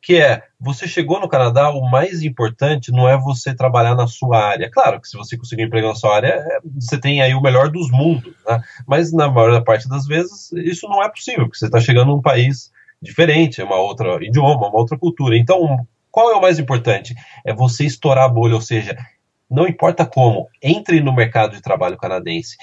Que 0.00 0.20
é, 0.20 0.42
você 0.60 0.86
chegou 0.86 1.20
no 1.20 1.28
Canadá, 1.28 1.70
o 1.70 1.90
mais 1.90 2.22
importante 2.22 2.92
não 2.92 3.08
é 3.08 3.16
você 3.16 3.54
trabalhar 3.54 3.94
na 3.94 4.06
sua 4.06 4.38
área. 4.38 4.70
Claro 4.70 5.00
que 5.00 5.08
se 5.08 5.16
você 5.16 5.36
conseguir 5.36 5.62
um 5.62 5.66
emprego 5.66 5.88
na 5.88 5.94
sua 5.94 6.16
área, 6.16 6.28
é, 6.28 6.60
você 6.80 6.98
tem 6.98 7.20
aí 7.20 7.34
o 7.34 7.42
melhor 7.42 7.68
dos 7.68 7.90
mundos, 7.90 8.34
né? 8.46 8.60
Mas 8.86 9.12
na 9.12 9.28
maior 9.28 9.62
parte 9.64 9.88
das 9.88 10.06
vezes, 10.06 10.52
isso 10.52 10.88
não 10.88 11.02
é 11.02 11.08
possível, 11.08 11.44
porque 11.44 11.58
você 11.58 11.66
está 11.66 11.80
chegando 11.80 12.12
num 12.12 12.22
país 12.22 12.70
diferente, 13.02 13.60
é 13.60 13.64
uma 13.64 13.76
outra 13.76 14.24
idioma, 14.24 14.68
uma 14.68 14.78
outra 14.78 14.98
cultura. 14.98 15.36
Então, 15.36 15.86
qual 16.10 16.32
é 16.32 16.34
o 16.34 16.40
mais 16.40 16.58
importante? 16.58 17.14
É 17.44 17.52
você 17.52 17.84
estourar 17.84 18.24
a 18.24 18.28
bolha, 18.28 18.54
ou 18.54 18.60
seja, 18.60 18.96
não 19.50 19.66
importa 19.66 20.04
como, 20.04 20.48
entre 20.62 21.00
no 21.00 21.14
mercado 21.14 21.56
de 21.56 21.62
trabalho 21.62 21.96
canadense 21.96 22.56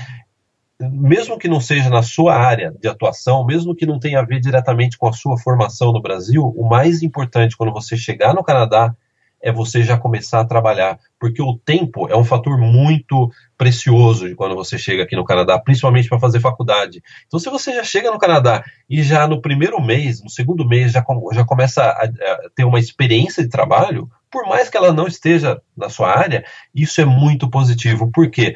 mesmo 0.79 1.37
que 1.37 1.47
não 1.47 1.61
seja 1.61 1.89
na 1.89 2.03
sua 2.03 2.35
área 2.35 2.73
de 2.81 2.87
atuação, 2.87 3.45
mesmo 3.45 3.75
que 3.75 3.85
não 3.85 3.99
tenha 3.99 4.19
a 4.19 4.25
ver 4.25 4.39
diretamente 4.39 4.97
com 4.97 5.07
a 5.07 5.13
sua 5.13 5.37
formação 5.37 5.91
no 5.91 6.01
Brasil, 6.01 6.43
o 6.43 6.67
mais 6.67 7.01
importante 7.01 7.55
quando 7.55 7.71
você 7.71 7.95
chegar 7.95 8.33
no 8.33 8.43
Canadá 8.43 8.93
é 9.41 9.51
você 9.51 9.83
já 9.83 9.95
começar 9.95 10.39
a 10.39 10.45
trabalhar, 10.45 10.97
porque 11.19 11.39
o 11.39 11.55
tempo 11.55 12.09
é 12.09 12.17
um 12.17 12.23
fator 12.23 12.57
muito 12.57 13.31
precioso 13.55 14.27
de 14.27 14.33
quando 14.33 14.55
você 14.55 14.75
chega 14.75 15.03
aqui 15.03 15.15
no 15.15 15.23
Canadá, 15.23 15.59
principalmente 15.59 16.09
para 16.09 16.19
fazer 16.19 16.39
faculdade. 16.39 17.03
Então, 17.27 17.39
se 17.39 17.47
você 17.47 17.75
já 17.75 17.83
chega 17.83 18.09
no 18.09 18.17
Canadá 18.17 18.63
e 18.89 19.03
já 19.03 19.27
no 19.27 19.39
primeiro 19.39 19.79
mês, 19.79 20.21
no 20.23 20.31
segundo 20.31 20.67
mês, 20.67 20.93
já, 20.93 21.05
já 21.33 21.45
começa 21.45 21.83
a, 21.83 22.05
a 22.05 22.49
ter 22.55 22.63
uma 22.63 22.79
experiência 22.79 23.43
de 23.43 23.49
trabalho, 23.49 24.09
por 24.31 24.47
mais 24.47 24.67
que 24.67 24.77
ela 24.77 24.91
não 24.91 25.07
esteja 25.07 25.61
na 25.77 25.89
sua 25.89 26.09
área, 26.09 26.43
isso 26.73 26.99
é 26.99 27.05
muito 27.05 27.47
positivo. 27.47 28.11
Por 28.11 28.31
quê? 28.31 28.55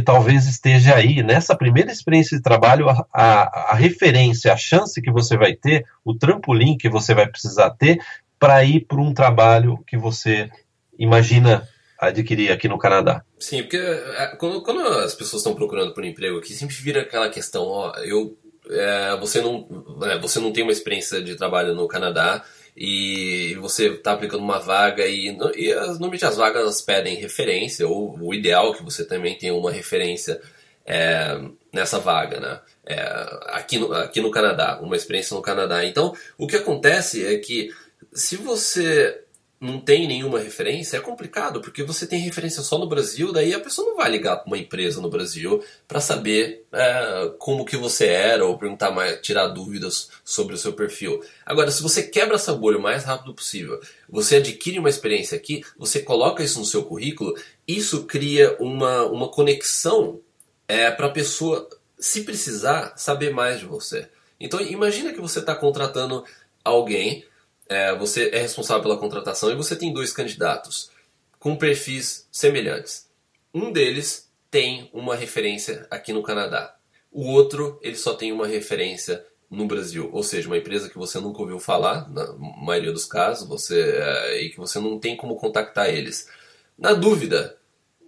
Talvez 0.00 0.46
esteja 0.46 0.94
aí, 0.94 1.22
nessa 1.22 1.56
primeira 1.56 1.90
experiência 1.90 2.36
de 2.36 2.42
trabalho, 2.42 2.88
a, 2.88 3.06
a, 3.12 3.72
a 3.72 3.74
referência, 3.74 4.52
a 4.52 4.56
chance 4.56 5.00
que 5.00 5.10
você 5.10 5.36
vai 5.36 5.54
ter, 5.54 5.84
o 6.04 6.14
trampolim 6.14 6.76
que 6.76 6.88
você 6.88 7.14
vai 7.14 7.26
precisar 7.26 7.70
ter 7.70 8.00
para 8.38 8.62
ir 8.64 8.86
para 8.86 9.00
um 9.00 9.14
trabalho 9.14 9.82
que 9.86 9.96
você 9.96 10.50
imagina 10.98 11.68
adquirir 11.98 12.50
aqui 12.52 12.68
no 12.68 12.78
Canadá. 12.78 13.24
Sim, 13.38 13.62
porque 13.62 13.76
é, 13.76 14.36
quando, 14.38 14.62
quando 14.62 14.80
as 14.80 15.14
pessoas 15.14 15.40
estão 15.40 15.54
procurando 15.54 15.94
por 15.94 16.04
um 16.04 16.06
emprego 16.06 16.38
aqui, 16.38 16.52
sempre 16.52 16.74
vira 16.74 17.02
aquela 17.02 17.28
questão, 17.28 17.64
ó, 17.64 17.92
eu, 17.98 18.36
é, 18.68 19.16
você, 19.18 19.40
não, 19.40 19.66
é, 20.02 20.18
você 20.18 20.38
não 20.40 20.52
tem 20.52 20.62
uma 20.62 20.72
experiência 20.72 21.22
de 21.22 21.36
trabalho 21.36 21.74
no 21.74 21.88
Canadá 21.88 22.44
e 22.76 23.54
você 23.60 23.88
está 23.88 24.12
aplicando 24.12 24.42
uma 24.42 24.58
vaga 24.58 25.06
e, 25.06 25.36
e 25.56 25.72
as, 25.72 25.90
normalmente 25.90 26.24
as 26.24 26.36
vagas 26.36 26.80
pedem 26.80 27.16
referência, 27.16 27.86
ou 27.86 28.18
o 28.20 28.34
ideal 28.34 28.72
é 28.72 28.76
que 28.76 28.82
você 28.82 29.04
também 29.04 29.38
tenha 29.38 29.54
uma 29.54 29.70
referência 29.70 30.40
é, 30.84 31.40
nessa 31.72 31.98
vaga, 31.98 32.40
né? 32.40 32.60
É, 32.86 33.00
aqui, 33.46 33.78
no, 33.78 33.92
aqui 33.92 34.20
no 34.20 34.30
Canadá, 34.30 34.78
uma 34.82 34.96
experiência 34.96 35.34
no 35.34 35.42
Canadá. 35.42 35.84
Então, 35.84 36.14
o 36.36 36.46
que 36.46 36.56
acontece 36.56 37.24
é 37.26 37.38
que 37.38 37.72
se 38.12 38.36
você 38.36 39.23
não 39.64 39.80
tem 39.80 40.06
nenhuma 40.06 40.38
referência, 40.38 40.98
é 40.98 41.00
complicado, 41.00 41.60
porque 41.62 41.82
você 41.82 42.06
tem 42.06 42.20
referência 42.20 42.62
só 42.62 42.78
no 42.78 42.86
Brasil, 42.86 43.32
daí 43.32 43.54
a 43.54 43.60
pessoa 43.60 43.88
não 43.88 43.96
vai 43.96 44.10
ligar 44.10 44.36
para 44.36 44.46
uma 44.46 44.58
empresa 44.58 45.00
no 45.00 45.08
Brasil 45.08 45.64
para 45.88 46.00
saber 46.00 46.66
é, 46.70 47.32
como 47.38 47.64
que 47.64 47.74
você 47.74 48.06
era 48.08 48.44
ou 48.44 48.58
perguntar 48.58 48.90
mais, 48.90 49.20
tirar 49.22 49.48
dúvidas 49.48 50.10
sobre 50.22 50.54
o 50.54 50.58
seu 50.58 50.74
perfil. 50.74 51.24
Agora, 51.46 51.70
se 51.70 51.82
você 51.82 52.02
quebra 52.02 52.34
essa 52.34 52.52
bolha 52.52 52.76
o 52.76 52.82
mais 52.82 53.04
rápido 53.04 53.32
possível, 53.32 53.80
você 54.06 54.36
adquire 54.36 54.78
uma 54.78 54.90
experiência 54.90 55.34
aqui, 55.34 55.64
você 55.78 56.00
coloca 56.00 56.44
isso 56.44 56.58
no 56.58 56.66
seu 56.66 56.84
currículo, 56.84 57.34
isso 57.66 58.04
cria 58.04 58.56
uma, 58.60 59.06
uma 59.06 59.28
conexão 59.28 60.20
é, 60.68 60.90
para 60.90 61.06
a 61.06 61.10
pessoa, 61.10 61.66
se 61.98 62.22
precisar, 62.22 62.92
saber 62.96 63.32
mais 63.32 63.60
de 63.60 63.64
você. 63.64 64.08
Então, 64.38 64.60
imagina 64.60 65.12
que 65.12 65.20
você 65.20 65.38
está 65.38 65.54
contratando 65.54 66.22
alguém 66.62 67.24
é, 67.68 67.94
você 67.94 68.30
é 68.32 68.38
responsável 68.38 68.82
pela 68.82 68.98
contratação 68.98 69.50
e 69.50 69.56
você 69.56 69.74
tem 69.76 69.92
dois 69.92 70.12
candidatos 70.12 70.90
com 71.38 71.56
perfis 71.56 72.26
semelhantes. 72.30 73.08
Um 73.52 73.70
deles 73.70 74.30
tem 74.50 74.88
uma 74.92 75.14
referência 75.14 75.86
aqui 75.90 76.12
no 76.12 76.22
Canadá. 76.22 76.74
O 77.10 77.30
outro, 77.30 77.78
ele 77.82 77.96
só 77.96 78.14
tem 78.14 78.32
uma 78.32 78.46
referência 78.46 79.24
no 79.50 79.66
Brasil, 79.66 80.10
ou 80.12 80.22
seja, 80.22 80.48
uma 80.48 80.58
empresa 80.58 80.88
que 80.88 80.98
você 80.98 81.20
nunca 81.20 81.40
ouviu 81.40 81.60
falar, 81.60 82.10
na 82.10 82.32
maioria 82.32 82.92
dos 82.92 83.04
casos, 83.04 83.48
você 83.48 83.80
é, 83.80 84.42
e 84.42 84.50
que 84.50 84.56
você 84.56 84.80
não 84.80 84.98
tem 84.98 85.16
como 85.16 85.36
contactar 85.36 85.88
eles. 85.88 86.28
Na 86.76 86.92
dúvida, 86.92 87.56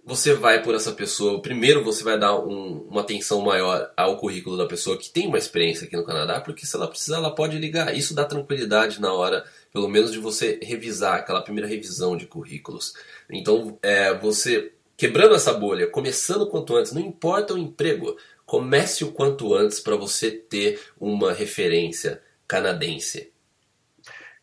você 0.07 0.33
vai 0.33 0.63
por 0.63 0.73
essa 0.73 0.93
pessoa. 0.93 1.41
Primeiro, 1.41 1.83
você 1.83 2.01
vai 2.01 2.17
dar 2.17 2.39
um, 2.39 2.87
uma 2.89 3.01
atenção 3.01 3.41
maior 3.41 3.91
ao 3.97 4.15
currículo 4.15 4.55
da 4.55 4.65
pessoa 4.65 4.97
que 4.97 5.09
tem 5.09 5.27
uma 5.27 5.37
experiência 5.37 5.85
aqui 5.85 5.97
no 5.97 6.05
Canadá, 6.05 6.39
porque 6.39 6.65
se 6.65 6.77
ela 6.77 6.87
precisar, 6.87 7.17
ela 7.17 7.35
pode 7.35 7.59
ligar. 7.59 7.93
Isso 7.93 8.15
dá 8.15 8.23
tranquilidade 8.23 9.01
na 9.01 9.11
hora, 9.11 9.43
pelo 9.73 9.89
menos, 9.89 10.13
de 10.13 10.17
você 10.17 10.61
revisar 10.63 11.15
aquela 11.15 11.41
primeira 11.41 11.67
revisão 11.67 12.15
de 12.15 12.25
currículos. 12.25 12.93
Então, 13.29 13.77
é, 13.83 14.13
você 14.17 14.71
quebrando 14.95 15.35
essa 15.35 15.53
bolha, 15.53 15.87
começando 15.87 16.47
quanto 16.47 16.77
antes, 16.77 16.93
não 16.93 17.01
importa 17.01 17.53
o 17.53 17.57
emprego, 17.57 18.15
comece 18.45 19.03
o 19.03 19.11
quanto 19.11 19.53
antes 19.53 19.81
para 19.81 19.97
você 19.97 20.31
ter 20.31 20.79
uma 20.97 21.33
referência 21.33 22.21
canadense. 22.47 23.29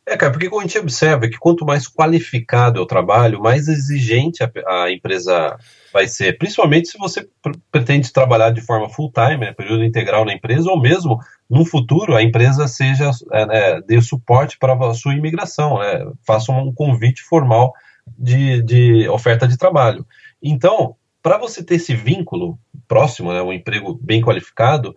É, 0.06 0.18
cara, 0.18 0.32
porque 0.32 0.48
a 0.54 0.60
gente 0.60 0.78
observa 0.78 1.28
que 1.28 1.38
quanto 1.38 1.64
mais 1.64 1.88
qualificado 1.88 2.78
é 2.78 2.82
o 2.82 2.86
trabalho, 2.86 3.40
mais 3.40 3.68
exigente 3.68 4.44
a, 4.44 4.50
a 4.82 4.92
empresa 4.92 5.56
vai 5.92 6.06
ser, 6.06 6.36
principalmente 6.36 6.88
se 6.88 6.98
você 6.98 7.26
pretende 7.72 8.12
trabalhar 8.12 8.50
de 8.50 8.60
forma 8.60 8.90
full-time, 8.90 9.38
né, 9.38 9.52
período 9.52 9.82
integral 9.82 10.26
na 10.26 10.34
empresa, 10.34 10.68
ou 10.68 10.78
mesmo 10.78 11.18
no 11.48 11.64
futuro 11.64 12.14
a 12.14 12.22
empresa 12.22 12.68
seja 12.68 13.10
é, 13.32 13.46
né, 13.46 13.80
dê 13.86 14.00
suporte 14.02 14.58
para 14.58 14.74
a 14.74 14.94
sua 14.94 15.14
imigração, 15.14 15.78
né, 15.78 16.04
faça 16.26 16.52
um 16.52 16.72
convite 16.72 17.22
formal 17.22 17.72
de, 18.18 18.62
de 18.62 19.08
oferta 19.08 19.48
de 19.48 19.56
trabalho. 19.56 20.06
Então, 20.42 20.96
para 21.22 21.38
você 21.38 21.64
ter 21.64 21.76
esse 21.76 21.94
vínculo 21.94 22.58
próximo, 22.86 23.32
né, 23.32 23.40
um 23.40 23.54
emprego 23.54 23.98
bem 24.02 24.20
qualificado, 24.20 24.94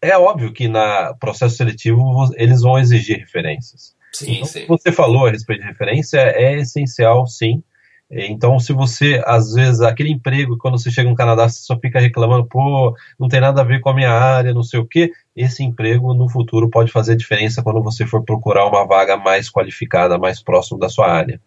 é 0.00 0.16
óbvio 0.16 0.52
que 0.52 0.68
na 0.68 1.14
processo 1.14 1.56
seletivo 1.56 2.30
eles 2.36 2.62
vão 2.62 2.78
exigir 2.78 3.18
referências. 3.18 3.98
Sim, 4.12 4.36
então, 4.36 4.46
sim. 4.46 4.66
Você 4.66 4.92
falou 4.92 5.26
a 5.26 5.30
respeito 5.30 5.60
de 5.60 5.68
referência, 5.68 6.18
é 6.18 6.58
essencial, 6.58 7.26
sim. 7.26 7.62
Então, 8.10 8.58
se 8.58 8.72
você, 8.72 9.22
às 9.24 9.54
vezes, 9.54 9.80
aquele 9.80 10.10
emprego, 10.10 10.58
quando 10.58 10.76
você 10.76 10.90
chega 10.90 11.08
no 11.08 11.14
Canadá, 11.14 11.48
você 11.48 11.60
só 11.60 11.78
fica 11.78 12.00
reclamando, 12.00 12.44
pô, 12.44 12.92
não 13.18 13.28
tem 13.28 13.40
nada 13.40 13.60
a 13.60 13.64
ver 13.64 13.80
com 13.80 13.88
a 13.88 13.94
minha 13.94 14.10
área, 14.10 14.52
não 14.52 14.64
sei 14.64 14.80
o 14.80 14.84
quê, 14.84 15.12
esse 15.36 15.62
emprego 15.62 16.12
no 16.12 16.28
futuro 16.28 16.68
pode 16.68 16.90
fazer 16.90 17.14
diferença 17.14 17.62
quando 17.62 17.80
você 17.80 18.04
for 18.04 18.24
procurar 18.24 18.66
uma 18.66 18.84
vaga 18.84 19.16
mais 19.16 19.48
qualificada, 19.48 20.18
mais 20.18 20.42
próximo 20.42 20.76
da 20.76 20.88
sua 20.88 21.08
área. 21.08 21.40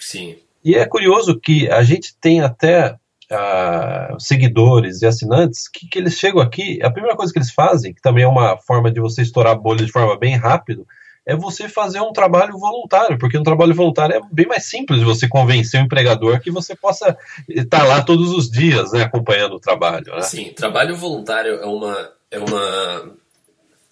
Sim. 0.00 0.36
E 0.64 0.74
é 0.74 0.86
curioso 0.86 1.38
que 1.38 1.68
a 1.68 1.82
gente 1.82 2.16
tem 2.18 2.40
até 2.40 2.96
uh, 3.30 4.18
seguidores 4.18 5.02
e 5.02 5.06
assinantes 5.06 5.68
que, 5.68 5.86
que 5.86 5.98
eles 5.98 6.14
chegam 6.14 6.40
aqui, 6.40 6.80
a 6.82 6.90
primeira 6.90 7.16
coisa 7.16 7.30
que 7.30 7.38
eles 7.38 7.50
fazem, 7.50 7.92
que 7.92 8.00
também 8.00 8.24
é 8.24 8.28
uma 8.28 8.56
forma 8.56 8.90
de 8.90 9.00
você 9.00 9.20
estourar 9.20 9.52
a 9.52 9.58
bolha 9.58 9.84
de 9.84 9.92
forma 9.92 10.18
bem 10.18 10.34
rápido, 10.34 10.86
é 11.26 11.34
você 11.34 11.68
fazer 11.68 12.00
um 12.00 12.12
trabalho 12.12 12.56
voluntário, 12.56 13.18
porque 13.18 13.36
um 13.36 13.42
trabalho 13.42 13.74
voluntário 13.74 14.14
é 14.14 14.20
bem 14.30 14.46
mais 14.46 14.64
simples 14.64 15.00
de 15.00 15.04
você 15.04 15.28
convencer 15.28 15.80
o 15.80 15.84
empregador 15.84 16.40
que 16.40 16.52
você 16.52 16.76
possa 16.76 17.18
estar 17.48 17.82
lá 17.82 18.00
todos 18.00 18.30
os 18.30 18.48
dias, 18.48 18.92
né, 18.92 19.02
acompanhando 19.02 19.56
o 19.56 19.60
trabalho. 19.60 20.14
Né? 20.14 20.22
Sim, 20.22 20.52
trabalho 20.54 20.96
voluntário 20.96 21.56
é 21.56 21.66
uma 21.66 22.12
é 22.30 22.38
uma 22.38 23.16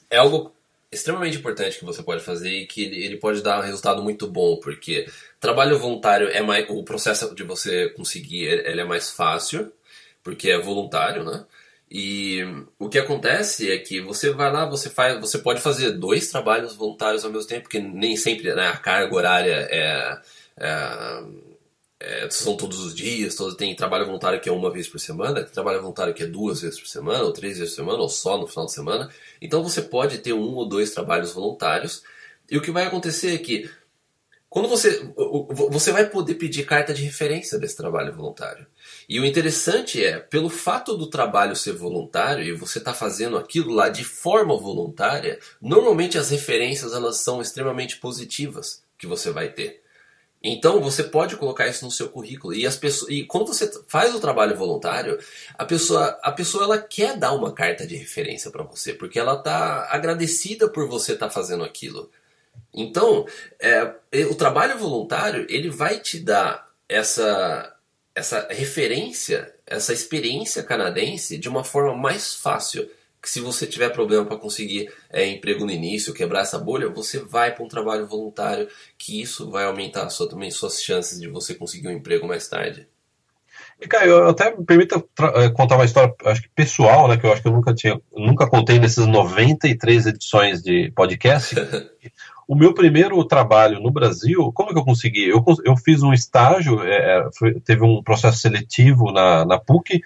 é 0.08 0.16
algo 0.16 0.54
extremamente 0.92 1.36
importante 1.38 1.76
que 1.76 1.84
você 1.84 2.04
pode 2.04 2.22
fazer 2.22 2.50
e 2.50 2.66
que 2.66 2.84
ele, 2.84 3.16
pode 3.16 3.42
dar 3.42 3.58
um 3.58 3.62
resultado 3.62 4.00
muito 4.00 4.28
bom, 4.28 4.60
porque 4.60 5.08
trabalho 5.40 5.76
voluntário 5.76 6.28
é 6.28 6.40
mais 6.40 6.66
o 6.70 6.84
processo 6.84 7.34
de 7.34 7.42
você 7.42 7.88
conseguir 7.90 8.44
ele 8.44 8.80
é 8.80 8.84
mais 8.84 9.10
fácil, 9.10 9.72
porque 10.22 10.50
é 10.50 10.60
voluntário, 10.60 11.24
né? 11.24 11.44
E 11.90 12.42
o 12.78 12.88
que 12.88 12.98
acontece 12.98 13.70
é 13.70 13.78
que 13.78 14.00
você 14.00 14.30
vai 14.30 14.50
lá, 14.50 14.68
você 14.68 14.90
faz, 14.90 15.20
você 15.20 15.38
pode 15.38 15.60
fazer 15.60 15.92
dois 15.92 16.28
trabalhos 16.28 16.74
voluntários 16.74 17.24
ao 17.24 17.30
mesmo 17.30 17.48
tempo, 17.48 17.62
porque 17.62 17.78
nem 17.78 18.16
sempre 18.16 18.52
né, 18.54 18.68
a 18.68 18.76
carga 18.76 19.14
horária 19.14 19.68
é, 19.70 20.20
é, 20.56 21.24
é, 22.00 22.30
são 22.30 22.56
todos 22.56 22.80
os 22.80 22.94
dias, 22.94 23.34
todo, 23.34 23.56
tem 23.56 23.74
trabalho 23.76 24.06
voluntário 24.06 24.40
que 24.40 24.48
é 24.48 24.52
uma 24.52 24.70
vez 24.70 24.88
por 24.88 24.98
semana, 24.98 25.42
tem 25.42 25.52
trabalho 25.52 25.80
voluntário 25.80 26.14
que 26.14 26.22
é 26.22 26.26
duas 26.26 26.62
vezes 26.62 26.80
por 26.80 26.88
semana, 26.88 27.22
ou 27.22 27.32
três 27.32 27.58
vezes 27.58 27.74
por 27.74 27.82
semana, 27.82 27.98
ou 27.98 28.08
só 28.08 28.38
no 28.38 28.46
final 28.46 28.66
de 28.66 28.72
semana. 28.72 29.10
Então 29.40 29.62
você 29.62 29.80
pode 29.80 30.18
ter 30.18 30.32
um 30.32 30.54
ou 30.54 30.68
dois 30.68 30.90
trabalhos 30.92 31.32
voluntários. 31.32 32.02
E 32.50 32.58
o 32.58 32.62
que 32.62 32.70
vai 32.70 32.84
acontecer 32.84 33.34
é 33.34 33.38
que 33.38 33.70
quando 34.48 34.68
você, 34.68 35.12
você 35.70 35.90
vai 35.90 36.08
poder 36.08 36.34
pedir 36.34 36.64
carta 36.64 36.94
de 36.94 37.02
referência 37.02 37.58
desse 37.58 37.76
trabalho 37.76 38.14
voluntário. 38.14 38.66
E 39.08 39.20
o 39.20 39.24
interessante 39.24 40.02
é, 40.02 40.18
pelo 40.18 40.48
fato 40.48 40.96
do 40.96 41.08
trabalho 41.08 41.54
ser 41.54 41.72
voluntário 41.72 42.44
e 42.44 42.52
você 42.52 42.78
estar 42.78 42.92
tá 42.92 42.96
fazendo 42.96 43.36
aquilo 43.36 43.72
lá 43.72 43.88
de 43.88 44.04
forma 44.04 44.56
voluntária, 44.56 45.38
normalmente 45.60 46.18
as 46.18 46.30
referências 46.30 46.92
elas 46.92 47.18
são 47.18 47.40
extremamente 47.40 47.96
positivas 47.98 48.82
que 48.98 49.06
você 49.06 49.30
vai 49.30 49.48
ter. 49.50 49.84
Então 50.46 50.78
você 50.78 51.02
pode 51.02 51.36
colocar 51.36 51.66
isso 51.66 51.86
no 51.86 51.90
seu 51.90 52.10
currículo 52.10 52.52
e 52.52 52.66
as 52.66 52.76
pessoas 52.76 53.10
e 53.10 53.24
quando 53.24 53.46
você 53.46 53.70
faz 53.88 54.14
o 54.14 54.20
trabalho 54.20 54.54
voluntário, 54.54 55.18
a 55.56 55.64
pessoa 55.64 56.18
a 56.22 56.30
pessoa 56.30 56.64
ela 56.64 56.78
quer 56.78 57.16
dar 57.16 57.32
uma 57.32 57.50
carta 57.52 57.86
de 57.86 57.96
referência 57.96 58.50
para 58.50 58.62
você 58.62 58.92
porque 58.92 59.18
ela 59.18 59.38
está 59.38 59.88
agradecida 59.90 60.68
por 60.68 60.86
você 60.86 61.14
estar 61.14 61.28
tá 61.28 61.32
fazendo 61.32 61.64
aquilo. 61.64 62.10
Então 62.74 63.26
é, 63.58 63.94
o 64.30 64.34
trabalho 64.34 64.78
voluntário 64.78 65.46
ele 65.48 65.70
vai 65.70 65.98
te 65.98 66.20
dar 66.20 66.68
essa 66.86 67.73
essa 68.14 68.46
referência, 68.50 69.52
essa 69.66 69.92
experiência 69.92 70.62
canadense 70.62 71.36
de 71.36 71.48
uma 71.48 71.64
forma 71.64 71.96
mais 71.96 72.34
fácil. 72.34 72.88
Que 73.20 73.30
se 73.30 73.40
você 73.40 73.66
tiver 73.66 73.88
problema 73.88 74.26
para 74.26 74.36
conseguir 74.36 74.92
é, 75.10 75.26
emprego 75.26 75.64
no 75.64 75.72
início, 75.72 76.12
quebrar 76.12 76.42
essa 76.42 76.58
bolha, 76.58 76.90
você 76.90 77.18
vai 77.18 77.54
para 77.54 77.64
um 77.64 77.68
trabalho 77.68 78.06
voluntário, 78.06 78.68
que 78.98 79.20
isso 79.22 79.50
vai 79.50 79.64
aumentar 79.64 80.10
sua, 80.10 80.28
também 80.28 80.50
suas 80.50 80.82
chances 80.82 81.18
de 81.18 81.26
você 81.26 81.54
conseguir 81.54 81.88
um 81.88 81.92
emprego 81.92 82.28
mais 82.28 82.46
tarde. 82.46 82.86
E, 83.80 83.88
Caio, 83.88 84.10
eu 84.12 84.28
até 84.28 84.54
me 84.54 84.64
permita 84.64 85.02
eh, 85.36 85.48
contar 85.50 85.76
uma 85.76 85.84
história, 85.86 86.14
acho 86.26 86.42
que 86.42 86.48
pessoal, 86.50 87.08
né, 87.08 87.16
que 87.16 87.26
eu 87.26 87.32
acho 87.32 87.42
que 87.42 87.48
eu 87.48 87.52
nunca 87.52 87.74
tinha, 87.74 88.00
nunca 88.14 88.46
contei 88.46 88.78
nessas 88.78 89.06
93 89.06 90.06
edições 90.06 90.62
de 90.62 90.92
podcast. 90.94 91.54
O 92.46 92.54
meu 92.54 92.74
primeiro 92.74 93.22
trabalho 93.24 93.80
no 93.80 93.90
Brasil, 93.90 94.52
como 94.52 94.72
que 94.72 94.78
eu 94.78 94.84
consegui? 94.84 95.28
Eu, 95.28 95.44
eu 95.64 95.76
fiz 95.76 96.02
um 96.02 96.12
estágio, 96.12 96.82
é, 96.82 96.96
é, 96.96 97.28
foi, 97.36 97.60
teve 97.60 97.84
um 97.84 98.02
processo 98.02 98.38
seletivo 98.38 99.10
na, 99.12 99.44
na 99.44 99.58
PUC, 99.58 100.00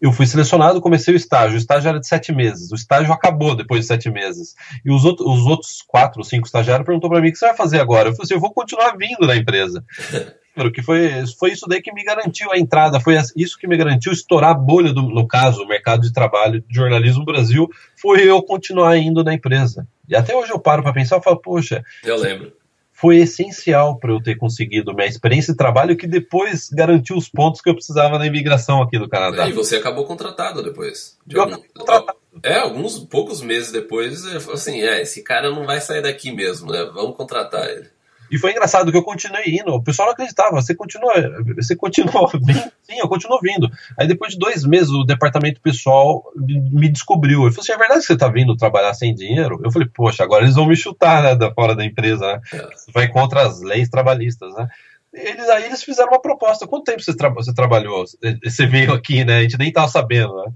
Eu 0.00 0.12
fui 0.12 0.26
selecionado, 0.26 0.80
comecei 0.80 1.12
o 1.12 1.16
estágio. 1.16 1.56
O 1.56 1.58
estágio 1.58 1.88
era 1.88 2.00
de 2.00 2.06
sete 2.06 2.32
meses. 2.32 2.72
O 2.72 2.74
estágio 2.74 3.12
acabou 3.12 3.54
depois 3.54 3.82
de 3.82 3.86
sete 3.88 4.10
meses. 4.10 4.54
E 4.84 4.90
os, 4.90 5.04
outro, 5.04 5.28
os 5.30 5.44
outros 5.46 5.82
quatro 5.86 6.24
cinco 6.24 6.46
estagiários 6.46 6.86
perguntou 6.86 7.10
para 7.10 7.20
mim: 7.20 7.28
o 7.28 7.32
que 7.32 7.38
você 7.38 7.46
vai 7.46 7.56
fazer 7.56 7.80
agora? 7.80 8.08
Eu 8.08 8.12
falei 8.12 8.24
assim: 8.24 8.34
eu 8.34 8.40
vou 8.40 8.54
continuar 8.54 8.96
vindo 8.96 9.26
na 9.26 9.36
empresa. 9.36 9.84
que 10.72 10.82
foi, 10.82 11.24
foi 11.38 11.52
isso 11.52 11.66
daí 11.68 11.80
que 11.80 11.92
me 11.92 12.04
garantiu 12.04 12.50
a 12.52 12.58
entrada, 12.58 13.00
foi 13.00 13.16
isso 13.36 13.58
que 13.58 13.66
me 13.66 13.76
garantiu 13.76 14.12
estourar 14.12 14.50
a 14.50 14.54
bolha, 14.54 14.92
do, 14.92 15.02
no 15.02 15.26
caso, 15.26 15.62
o 15.62 15.68
mercado 15.68 16.02
de 16.02 16.12
trabalho 16.12 16.62
de 16.66 16.74
jornalismo 16.74 17.20
no 17.20 17.26
Brasil, 17.26 17.68
foi 17.96 18.28
eu 18.28 18.42
continuar 18.42 18.96
indo 18.96 19.22
na 19.22 19.34
empresa. 19.34 19.86
E 20.08 20.16
até 20.16 20.34
hoje 20.34 20.52
eu 20.52 20.58
paro 20.58 20.82
para 20.82 20.92
pensar 20.92 21.18
e 21.18 21.22
falo, 21.22 21.36
poxa. 21.36 21.84
Eu 22.04 22.16
lembro 22.16 22.52
foi 23.00 23.16
essencial 23.16 23.98
para 23.98 24.12
eu 24.12 24.22
ter 24.22 24.36
conseguido 24.36 24.94
minha 24.94 25.08
experiência 25.08 25.54
de 25.54 25.56
trabalho 25.56 25.96
que 25.96 26.06
depois 26.06 26.68
garantiu 26.68 27.16
os 27.16 27.30
pontos 27.30 27.62
que 27.62 27.70
eu 27.70 27.74
precisava 27.74 28.18
na 28.18 28.26
imigração 28.26 28.82
aqui 28.82 28.98
do 28.98 29.08
Canadá. 29.08 29.46
É, 29.46 29.48
e 29.48 29.52
você 29.54 29.76
acabou 29.76 30.04
contratado 30.04 30.62
depois. 30.62 31.16
De 31.26 31.34
eu 31.34 31.42
algum... 31.42 31.56
contratado. 31.74 32.18
É, 32.42 32.58
alguns 32.58 32.98
poucos 32.98 33.40
meses 33.40 33.72
depois, 33.72 34.26
assim, 34.52 34.82
é, 34.82 35.00
esse 35.00 35.22
cara 35.22 35.50
não 35.50 35.64
vai 35.64 35.80
sair 35.80 36.02
daqui 36.02 36.30
mesmo, 36.30 36.70
né? 36.70 36.90
Vamos 36.92 37.16
contratar 37.16 37.70
ele. 37.70 37.88
E 38.30 38.38
foi 38.38 38.52
engraçado 38.52 38.92
que 38.92 38.96
eu 38.96 39.02
continuei 39.02 39.44
indo. 39.46 39.74
O 39.74 39.82
pessoal 39.82 40.06
não 40.06 40.12
acreditava. 40.12 40.60
Você 40.62 40.74
continua, 40.74 41.12
você 41.56 41.74
continua 41.74 42.30
vindo? 42.32 42.72
Sim, 42.82 42.98
eu 42.98 43.08
continuo 43.08 43.40
vindo. 43.42 43.68
Aí 43.98 44.06
depois 44.06 44.34
de 44.34 44.38
dois 44.38 44.64
meses, 44.64 44.90
o 44.90 45.04
departamento 45.04 45.60
pessoal 45.60 46.22
me 46.36 46.88
descobriu. 46.88 47.42
Ele 47.42 47.50
falou 47.50 47.62
assim: 47.62 47.72
é 47.72 47.78
verdade 47.78 48.00
que 48.00 48.06
você 48.06 48.12
está 48.12 48.28
vindo 48.28 48.56
trabalhar 48.56 48.94
sem 48.94 49.14
dinheiro? 49.14 49.60
Eu 49.64 49.72
falei, 49.72 49.88
poxa, 49.92 50.22
agora 50.22 50.44
eles 50.44 50.54
vão 50.54 50.66
me 50.66 50.76
chutar 50.76 51.22
né, 51.22 51.34
da 51.34 51.52
fora 51.52 51.74
da 51.74 51.84
empresa, 51.84 52.26
né? 52.26 52.40
É. 52.54 52.68
Vai 52.94 53.08
contra 53.08 53.42
as 53.42 53.60
leis 53.60 53.88
trabalhistas, 53.88 54.54
né? 54.54 54.68
Eles, 55.12 55.48
aí 55.48 55.64
eles 55.64 55.82
fizeram 55.82 56.12
uma 56.12 56.22
proposta. 56.22 56.68
Quanto 56.68 56.84
tempo 56.84 57.02
você, 57.02 57.16
tra 57.16 57.28
você 57.30 57.52
trabalhou? 57.52 58.04
Você 58.44 58.66
veio 58.66 58.92
aqui, 58.92 59.24
né? 59.24 59.38
A 59.38 59.42
gente 59.42 59.58
nem 59.58 59.72
tava 59.72 59.88
sabendo, 59.88 60.36
né? 60.36 60.52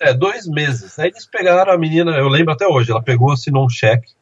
É. 0.00 0.10
é, 0.10 0.14
dois 0.14 0.46
meses. 0.46 0.98
Aí 0.98 1.08
eles 1.10 1.26
pegaram 1.26 1.72
a 1.72 1.78
menina, 1.78 2.12
eu 2.12 2.28
lembro 2.28 2.54
até 2.54 2.66
hoje, 2.66 2.90
ela 2.90 3.02
pegou, 3.02 3.30
assinou 3.30 3.66
um 3.66 3.68
cheque 3.68 4.12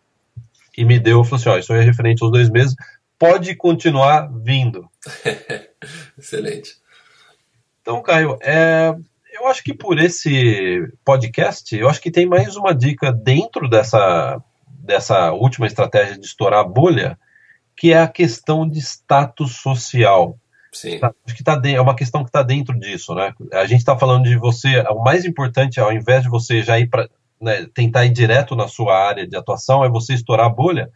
e 0.80 0.84
me 0.84 0.98
deu, 0.98 1.22
falou 1.22 1.38
assim, 1.38 1.48
ó, 1.50 1.58
isso 1.58 1.74
é 1.74 1.82
referente 1.82 2.22
aos 2.24 2.32
dois 2.32 2.48
meses, 2.48 2.74
pode 3.18 3.54
continuar 3.54 4.30
vindo. 4.32 4.88
Excelente. 6.18 6.76
Então, 7.82 8.02
Caio, 8.02 8.38
é, 8.42 8.94
eu 9.34 9.46
acho 9.46 9.62
que 9.62 9.74
por 9.74 9.98
esse 9.98 10.90
podcast, 11.04 11.76
eu 11.76 11.86
acho 11.86 12.00
que 12.00 12.10
tem 12.10 12.24
mais 12.24 12.56
uma 12.56 12.74
dica 12.74 13.12
dentro 13.12 13.68
dessa, 13.68 14.42
dessa 14.66 15.32
última 15.32 15.66
estratégia 15.66 16.18
de 16.18 16.24
estourar 16.24 16.60
a 16.60 16.68
bolha, 16.68 17.18
que 17.76 17.92
é 17.92 18.00
a 18.00 18.08
questão 18.08 18.66
de 18.66 18.78
status 18.78 19.56
social. 19.56 20.38
Sim. 20.72 20.98
Tá, 20.98 21.12
acho 21.26 21.36
que 21.36 21.44
tá, 21.44 21.60
é 21.62 21.80
uma 21.80 21.96
questão 21.96 22.22
que 22.22 22.30
está 22.30 22.42
dentro 22.42 22.78
disso, 22.78 23.14
né? 23.14 23.34
A 23.52 23.66
gente 23.66 23.80
está 23.80 23.98
falando 23.98 24.24
de 24.24 24.38
você, 24.38 24.80
o 24.88 25.02
mais 25.02 25.26
importante, 25.26 25.78
ao 25.78 25.92
invés 25.92 26.22
de 26.22 26.30
você 26.30 26.62
já 26.62 26.78
ir 26.78 26.88
para 26.88 27.06
né, 27.40 27.66
tentar 27.74 28.04
ir 28.04 28.10
direto 28.10 28.54
na 28.54 28.68
sua 28.68 28.96
área 28.96 29.26
de 29.26 29.36
atuação, 29.36 29.84
é 29.84 29.88
você 29.88 30.14
estourar 30.14 30.46
a 30.46 30.50
bolha. 30.50 30.90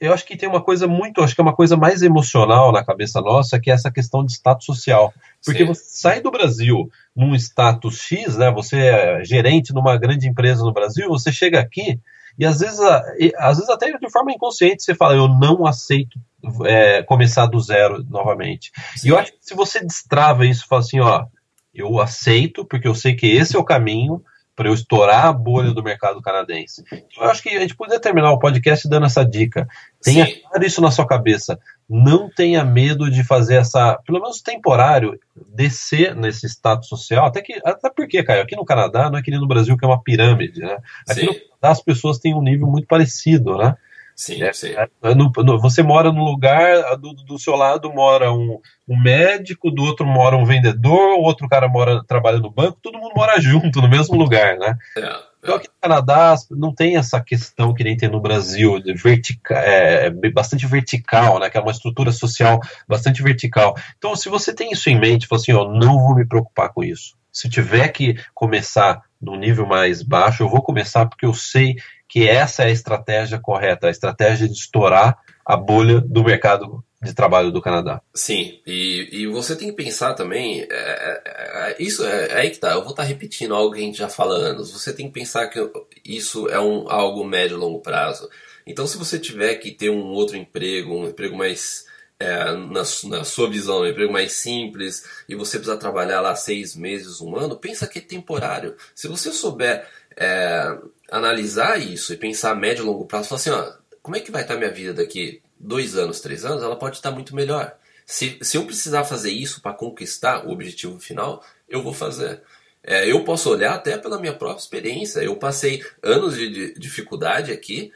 Eu 0.00 0.14
acho 0.14 0.24
que 0.24 0.36
tem 0.36 0.48
uma 0.48 0.62
coisa 0.62 0.86
muito, 0.86 1.22
acho 1.22 1.34
que 1.34 1.40
é 1.40 1.44
uma 1.44 1.54
coisa 1.54 1.76
mais 1.76 2.00
emocional 2.02 2.72
na 2.72 2.84
cabeça 2.84 3.20
nossa, 3.20 3.60
que 3.60 3.70
é 3.70 3.74
essa 3.74 3.90
questão 3.90 4.24
de 4.24 4.32
status 4.32 4.64
social. 4.64 5.12
Porque 5.44 5.60
Sim. 5.60 5.66
você 5.66 5.82
sai 5.84 6.20
do 6.20 6.30
Brasil 6.30 6.88
num 7.14 7.34
status 7.34 7.98
X, 7.98 8.36
né? 8.36 8.50
Você 8.50 8.78
é 8.78 9.24
gerente 9.24 9.74
numa 9.74 9.96
grande 9.98 10.26
empresa 10.26 10.64
no 10.64 10.72
Brasil, 10.72 11.08
você 11.08 11.30
chega 11.30 11.60
aqui 11.60 12.00
e 12.38 12.44
às 12.44 12.60
vezes, 12.60 12.80
às 12.80 13.58
vezes 13.58 13.70
até 13.70 13.96
de 13.96 14.10
forma 14.10 14.32
inconsciente 14.32 14.82
você 14.82 14.94
fala, 14.94 15.14
eu 15.14 15.28
não 15.28 15.66
aceito 15.66 16.18
é, 16.64 17.02
começar 17.02 17.46
do 17.46 17.60
zero 17.60 18.04
novamente. 18.08 18.72
Sim. 18.96 19.08
E 19.08 19.10
eu 19.10 19.18
acho 19.18 19.32
que 19.32 19.38
se 19.40 19.54
você 19.54 19.80
destrava 19.80 20.44
isso, 20.44 20.66
fala 20.66 20.80
assim, 20.80 21.00
ó, 21.00 21.26
eu 21.72 22.00
aceito 22.00 22.64
porque 22.64 22.88
eu 22.88 22.94
sei 22.94 23.14
que 23.14 23.26
esse 23.26 23.56
é 23.56 23.58
o 23.58 23.64
caminho, 23.64 24.22
para 24.56 24.68
eu 24.68 24.74
estourar 24.74 25.26
a 25.26 25.32
bolha 25.32 25.72
do 25.72 25.82
mercado 25.82 26.22
canadense. 26.22 26.84
Eu 27.16 27.24
acho 27.24 27.42
que 27.42 27.48
a 27.50 27.60
gente 27.60 27.74
poderia 27.74 28.00
terminar 28.00 28.30
o 28.30 28.38
podcast 28.38 28.88
dando 28.88 29.06
essa 29.06 29.24
dica. 29.24 29.66
Tenha 30.02 30.26
Sim. 30.26 30.40
claro 30.42 30.64
isso 30.64 30.80
na 30.80 30.90
sua 30.90 31.06
cabeça. 31.06 31.58
Não 31.88 32.30
tenha 32.30 32.64
medo 32.64 33.10
de 33.10 33.24
fazer 33.24 33.56
essa, 33.56 33.98
pelo 34.06 34.20
menos 34.20 34.40
temporário, 34.40 35.18
descer 35.54 36.14
nesse 36.14 36.46
status 36.46 36.88
social. 36.88 37.26
Até 37.26 37.42
que, 37.42 37.60
até 37.64 37.90
porque, 37.90 38.22
Caio, 38.22 38.42
aqui 38.42 38.56
no 38.56 38.64
Canadá 38.64 39.10
não 39.10 39.18
é 39.18 39.22
que 39.22 39.30
nem 39.30 39.40
no 39.40 39.48
Brasil 39.48 39.76
que 39.76 39.84
é 39.84 39.88
uma 39.88 40.02
pirâmide, 40.02 40.60
né? 40.60 40.78
Aqui 41.08 41.20
Sim. 41.20 41.26
no 41.26 41.34
Canadá 41.34 41.70
as 41.70 41.82
pessoas 41.82 42.18
têm 42.18 42.34
um 42.34 42.42
nível 42.42 42.66
muito 42.66 42.86
parecido, 42.86 43.58
né? 43.58 43.76
Sim, 44.16 44.42
é, 44.42 44.52
sim. 44.52 44.74
É, 45.02 45.14
no, 45.14 45.30
no, 45.36 45.58
você 45.60 45.82
mora 45.82 46.12
num 46.12 46.22
lugar, 46.22 46.96
do, 46.96 47.12
do 47.14 47.38
seu 47.38 47.56
lado 47.56 47.92
mora 47.92 48.32
um, 48.32 48.60
um, 48.88 48.96
médico, 49.00 49.70
do 49.70 49.82
outro 49.82 50.06
mora 50.06 50.36
um 50.36 50.44
vendedor, 50.44 51.18
o 51.18 51.22
outro 51.22 51.48
cara 51.48 51.68
mora 51.68 52.02
trabalha 52.04 52.38
no 52.38 52.50
banco, 52.50 52.78
todo 52.80 52.98
mundo 52.98 53.12
mora 53.16 53.40
junto, 53.40 53.80
no 53.80 53.88
mesmo 53.88 54.16
lugar, 54.16 54.56
né? 54.56 54.76
É, 54.96 55.34
então 55.42 55.56
aqui 55.56 55.68
no 55.68 55.74
Canadá 55.80 56.34
não 56.50 56.72
tem 56.72 56.96
essa 56.96 57.20
questão 57.20 57.74
que 57.74 57.82
nem 57.82 57.96
tem 57.96 58.08
no 58.08 58.20
Brasil, 58.20 58.80
de 58.80 58.94
vertica, 58.94 59.54
é, 59.56 60.10
bastante 60.30 60.66
vertical, 60.66 61.40
né? 61.40 61.50
Que 61.50 61.58
é 61.58 61.60
uma 61.60 61.72
estrutura 61.72 62.12
social 62.12 62.60
bastante 62.88 63.22
vertical. 63.22 63.74
Então, 63.98 64.14
se 64.14 64.28
você 64.28 64.54
tem 64.54 64.70
isso 64.70 64.88
em 64.88 64.98
mente, 64.98 65.26
fala 65.26 65.40
assim, 65.40 65.52
ó, 65.52 65.68
não 65.68 65.98
vou 65.98 66.14
me 66.14 66.26
preocupar 66.26 66.72
com 66.72 66.84
isso. 66.84 67.16
Se 67.32 67.48
tiver 67.48 67.88
que 67.88 68.16
começar 68.32 69.02
no 69.20 69.36
nível 69.36 69.66
mais 69.66 70.02
baixo, 70.02 70.44
eu 70.44 70.48
vou 70.48 70.62
começar 70.62 71.06
porque 71.06 71.26
eu 71.26 71.34
sei 71.34 71.74
que 72.08 72.28
essa 72.28 72.62
é 72.62 72.66
a 72.66 72.70
estratégia 72.70 73.38
correta, 73.38 73.88
a 73.88 73.90
estratégia 73.90 74.48
de 74.48 74.54
estourar 74.54 75.18
a 75.44 75.56
bolha 75.56 76.00
do 76.00 76.24
mercado 76.24 76.82
de 77.04 77.12
trabalho 77.12 77.52
do 77.52 77.60
Canadá. 77.60 78.00
Sim, 78.14 78.60
e, 78.66 79.08
e 79.12 79.26
você 79.26 79.54
tem 79.54 79.68
que 79.68 79.76
pensar 79.76 80.14
também, 80.14 80.62
é, 80.62 80.66
é, 80.70 81.22
é 81.70 81.76
isso 81.78 82.04
é, 82.04 82.28
é, 82.28 82.40
aí 82.40 82.50
que 82.50 82.58
tá, 82.58 82.72
eu 82.72 82.80
vou 82.80 82.90
estar 82.90 83.02
tá 83.02 83.08
repetindo 83.08 83.54
algo 83.54 83.74
que 83.74 83.80
a 83.80 83.84
gente 83.84 83.98
já 83.98 84.08
fala 84.08 84.36
há 84.36 84.48
anos, 84.48 84.72
você 84.72 84.92
tem 84.92 85.06
que 85.06 85.12
pensar 85.12 85.46
que 85.48 85.60
isso 86.04 86.48
é 86.48 86.58
um, 86.58 86.90
algo 86.90 87.24
médio 87.24 87.56
e 87.56 87.60
longo 87.60 87.80
prazo. 87.80 88.28
Então 88.66 88.86
se 88.86 88.96
você 88.96 89.18
tiver 89.18 89.56
que 89.56 89.70
ter 89.70 89.90
um 89.90 90.06
outro 90.06 90.36
emprego, 90.36 90.94
um 90.94 91.08
emprego 91.08 91.36
mais, 91.36 91.84
é, 92.18 92.52
na, 92.52 92.82
na, 93.04 93.24
sua 93.24 93.50
visão, 93.50 93.82
um 93.82 93.86
emprego 93.86 94.12
mais 94.12 94.32
simples, 94.32 95.04
e 95.28 95.34
você 95.34 95.58
precisar 95.58 95.76
trabalhar 95.76 96.22
lá 96.22 96.34
seis 96.34 96.74
meses, 96.74 97.20
um 97.20 97.36
ano, 97.36 97.56
pensa 97.56 97.86
que 97.86 97.98
é 97.98 98.02
temporário. 98.02 98.74
Se 98.94 99.08
você 99.08 99.30
souber 99.30 99.86
é, 100.16 100.78
analisar 101.10 101.80
isso 101.80 102.12
e 102.12 102.16
pensar 102.16 102.52
a 102.52 102.54
médio 102.54 102.82
e 102.82 102.86
longo 102.86 103.06
prazo, 103.06 103.28
falar 103.28 103.40
assim, 103.40 103.50
ó, 103.50 103.72
como 104.02 104.16
é 104.16 104.20
que 104.20 104.30
vai 104.30 104.42
estar 104.42 104.56
minha 104.56 104.70
vida 104.70 104.92
daqui 104.92 105.40
dois 105.58 105.96
anos, 105.96 106.20
três 106.20 106.44
anos? 106.44 106.62
Ela 106.62 106.76
pode 106.76 106.96
estar 106.96 107.10
muito 107.10 107.34
melhor. 107.34 107.76
Se, 108.04 108.38
se 108.42 108.56
eu 108.56 108.66
precisar 108.66 109.04
fazer 109.04 109.30
isso 109.30 109.62
para 109.62 109.72
conquistar 109.72 110.46
o 110.46 110.50
objetivo 110.50 111.00
final, 111.00 111.42
eu 111.68 111.82
vou 111.82 111.94
fazer. 111.94 112.42
É, 112.82 113.10
eu 113.10 113.24
posso 113.24 113.48
olhar 113.50 113.74
até 113.74 113.96
pela 113.96 114.20
minha 114.20 114.34
própria 114.34 114.60
experiência. 114.60 115.20
Eu 115.20 115.36
passei 115.36 115.82
anos 116.02 116.36
de, 116.36 116.50
de 116.50 116.78
dificuldade 116.78 117.50
aqui 117.50 117.92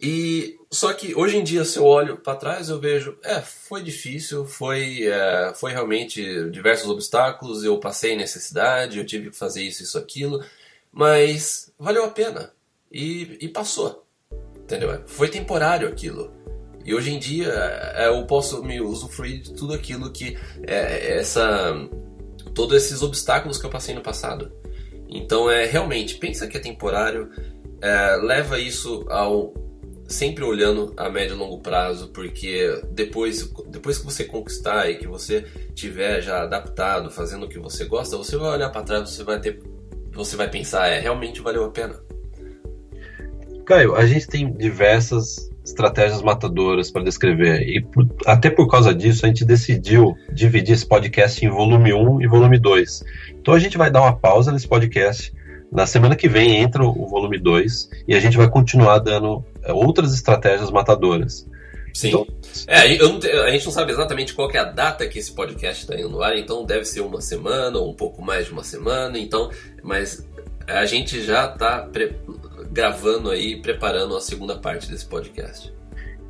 e 0.00 0.56
só 0.70 0.94
que 0.94 1.14
hoje 1.14 1.36
em 1.36 1.44
dia, 1.44 1.64
se 1.64 1.78
eu 1.78 1.84
olho 1.84 2.16
para 2.16 2.36
trás, 2.36 2.70
eu 2.70 2.80
vejo, 2.80 3.18
é, 3.22 3.40
foi 3.40 3.82
difícil, 3.82 4.46
foi, 4.46 5.06
é, 5.06 5.52
foi 5.54 5.72
realmente 5.72 6.48
diversos 6.50 6.88
obstáculos. 6.88 7.64
Eu 7.64 7.78
passei 7.78 8.16
necessidade, 8.16 8.98
eu 8.98 9.04
tive 9.04 9.30
que 9.30 9.36
fazer 9.36 9.62
isso, 9.62 9.82
isso, 9.82 9.98
aquilo 9.98 10.42
mas 10.92 11.72
valeu 11.78 12.04
a 12.04 12.10
pena 12.10 12.52
e, 12.90 13.38
e 13.40 13.48
passou, 13.48 14.06
entendeu? 14.56 15.02
Foi 15.06 15.28
temporário 15.28 15.88
aquilo. 15.88 16.32
E 16.84 16.94
hoje 16.94 17.12
em 17.12 17.18
dia 17.18 17.48
é, 17.94 18.08
eu 18.08 18.26
posso 18.26 18.62
me 18.64 18.80
usufruir 18.80 19.42
de 19.42 19.52
tudo 19.52 19.74
aquilo 19.74 20.10
que 20.10 20.36
é, 20.66 21.18
essa 21.18 21.74
todos 22.54 22.76
esses 22.76 23.02
obstáculos 23.02 23.58
que 23.58 23.66
eu 23.66 23.70
passei 23.70 23.94
no 23.94 24.00
passado. 24.00 24.52
Então 25.08 25.50
é 25.50 25.66
realmente 25.66 26.16
pensa 26.16 26.46
que 26.46 26.56
é 26.56 26.60
temporário, 26.60 27.30
é, 27.80 28.16
leva 28.16 28.58
isso 28.58 29.04
ao 29.08 29.54
sempre 30.08 30.42
olhando 30.42 30.92
a 30.96 31.08
médio 31.08 31.36
e 31.36 31.38
longo 31.38 31.60
prazo, 31.60 32.08
porque 32.08 32.82
depois 32.90 33.48
depois 33.68 33.98
que 33.98 34.04
você 34.04 34.24
conquistar 34.24 34.90
e 34.90 34.96
que 34.96 35.06
você 35.06 35.42
tiver 35.74 36.20
já 36.20 36.42
adaptado, 36.42 37.10
fazendo 37.10 37.46
o 37.46 37.48
que 37.48 37.58
você 37.58 37.84
gosta, 37.84 38.16
você 38.16 38.36
vai 38.36 38.50
olhar 38.50 38.70
para 38.70 38.82
trás, 38.82 39.10
você 39.10 39.22
vai 39.22 39.40
ter 39.40 39.62
você 40.12 40.36
vai 40.36 40.48
pensar, 40.48 40.88
é, 40.88 41.00
realmente 41.00 41.40
valeu 41.40 41.64
a 41.64 41.70
pena. 41.70 41.94
Caio, 43.64 43.94
a 43.94 44.04
gente 44.04 44.26
tem 44.26 44.52
diversas 44.52 45.50
estratégias 45.64 46.22
matadoras 46.22 46.90
para 46.90 47.04
descrever. 47.04 47.62
E 47.62 47.80
por, 47.80 48.06
até 48.26 48.50
por 48.50 48.68
causa 48.68 48.94
disso, 48.94 49.24
a 49.24 49.28
gente 49.28 49.44
decidiu 49.44 50.16
dividir 50.32 50.74
esse 50.74 50.86
podcast 50.86 51.44
em 51.44 51.48
volume 51.48 51.92
1 51.92 52.22
e 52.22 52.26
volume 52.26 52.58
2. 52.58 53.04
Então 53.40 53.54
a 53.54 53.58
gente 53.58 53.78
vai 53.78 53.90
dar 53.90 54.02
uma 54.02 54.16
pausa 54.16 54.52
nesse 54.52 54.66
podcast. 54.66 55.32
Na 55.70 55.86
semana 55.86 56.16
que 56.16 56.28
vem 56.28 56.56
entra 56.56 56.82
o 56.82 57.06
volume 57.06 57.38
2 57.38 57.90
e 58.08 58.14
a 58.14 58.20
gente 58.20 58.36
vai 58.36 58.48
continuar 58.48 58.98
dando 58.98 59.44
é, 59.62 59.72
outras 59.72 60.12
estratégias 60.12 60.70
matadoras. 60.70 61.48
Sim. 61.92 62.08
Então, 62.08 62.26
é, 62.66 62.76
a 62.76 63.50
gente 63.50 63.64
não 63.64 63.72
sabe 63.72 63.92
exatamente 63.92 64.34
qual 64.34 64.50
é 64.50 64.58
a 64.58 64.64
data 64.64 65.06
que 65.06 65.18
esse 65.18 65.32
podcast 65.32 65.82
está 65.82 65.98
indo 65.98 66.10
no 66.10 66.22
ar, 66.22 66.36
então 66.36 66.64
deve 66.64 66.84
ser 66.84 67.00
uma 67.00 67.20
semana 67.20 67.78
ou 67.78 67.90
um 67.90 67.94
pouco 67.94 68.22
mais 68.22 68.46
de 68.46 68.52
uma 68.52 68.64
semana, 68.64 69.18
então, 69.18 69.50
mas 69.82 70.26
a 70.66 70.84
gente 70.86 71.22
já 71.22 71.46
está 71.46 71.88
gravando 72.70 73.30
aí, 73.30 73.60
preparando 73.60 74.16
a 74.16 74.20
segunda 74.20 74.56
parte 74.56 74.90
desse 74.90 75.06
podcast. 75.06 75.72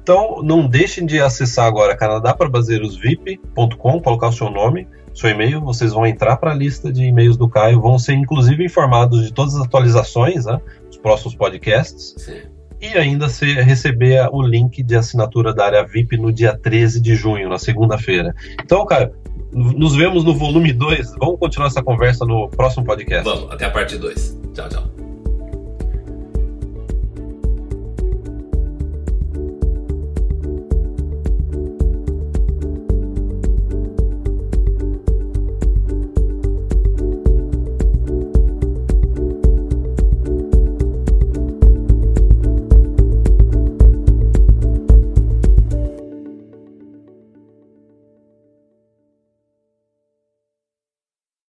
Então, 0.03 0.43
não 0.43 0.67
deixem 0.67 1.05
de 1.05 1.21
acessar 1.21 1.67
agora 1.67 1.97
canadaprabrasileirosvip.com, 1.97 4.01
colocar 4.01 4.29
o 4.29 4.33
seu 4.33 4.51
nome, 4.51 4.89
seu 5.15 5.29
e-mail, 5.29 5.61
vocês 5.61 5.93
vão 5.93 6.07
entrar 6.07 6.37
para 6.37 6.53
a 6.53 6.55
lista 6.55 6.93
de 6.93 7.05
e-mails 7.05 7.37
do 7.37 7.49
Caio, 7.49 7.81
vão 7.81 7.99
ser 7.99 8.15
inclusive 8.15 8.65
informados 8.65 9.25
de 9.25 9.33
todas 9.33 9.55
as 9.55 9.67
atualizações, 9.67 10.47
né, 10.47 10.61
dos 10.87 10.97
próximos 10.97 11.35
podcasts. 11.35 12.15
Sim. 12.17 12.41
E 12.81 12.97
ainda 12.97 13.27
receber 13.27 14.29
o 14.33 14.43
link 14.43 14.83
de 14.83 14.97
assinatura 14.97 15.53
da 15.53 15.67
área 15.67 15.85
VIP 15.85 16.17
no 16.17 16.33
dia 16.33 16.57
13 16.57 17.01
de 17.01 17.15
junho, 17.15 17.49
na 17.49 17.59
segunda-feira. 17.59 18.35
Então, 18.63 18.87
Caio, 18.87 19.13
nos 19.53 19.97
vemos 19.97 20.25
no 20.25 20.35
volume 20.35 20.73
2. 20.73 21.17
Vamos 21.19 21.39
continuar 21.39 21.69
essa 21.69 21.83
conversa 21.83 22.25
no 22.25 22.49
próximo 22.49 22.85
podcast. 22.85 23.25
Vamos, 23.25 23.53
até 23.53 23.67
a 23.67 23.71
parte 23.71 23.99
2. 23.99 24.41
Tchau, 24.55 24.69
tchau. 24.69 25.10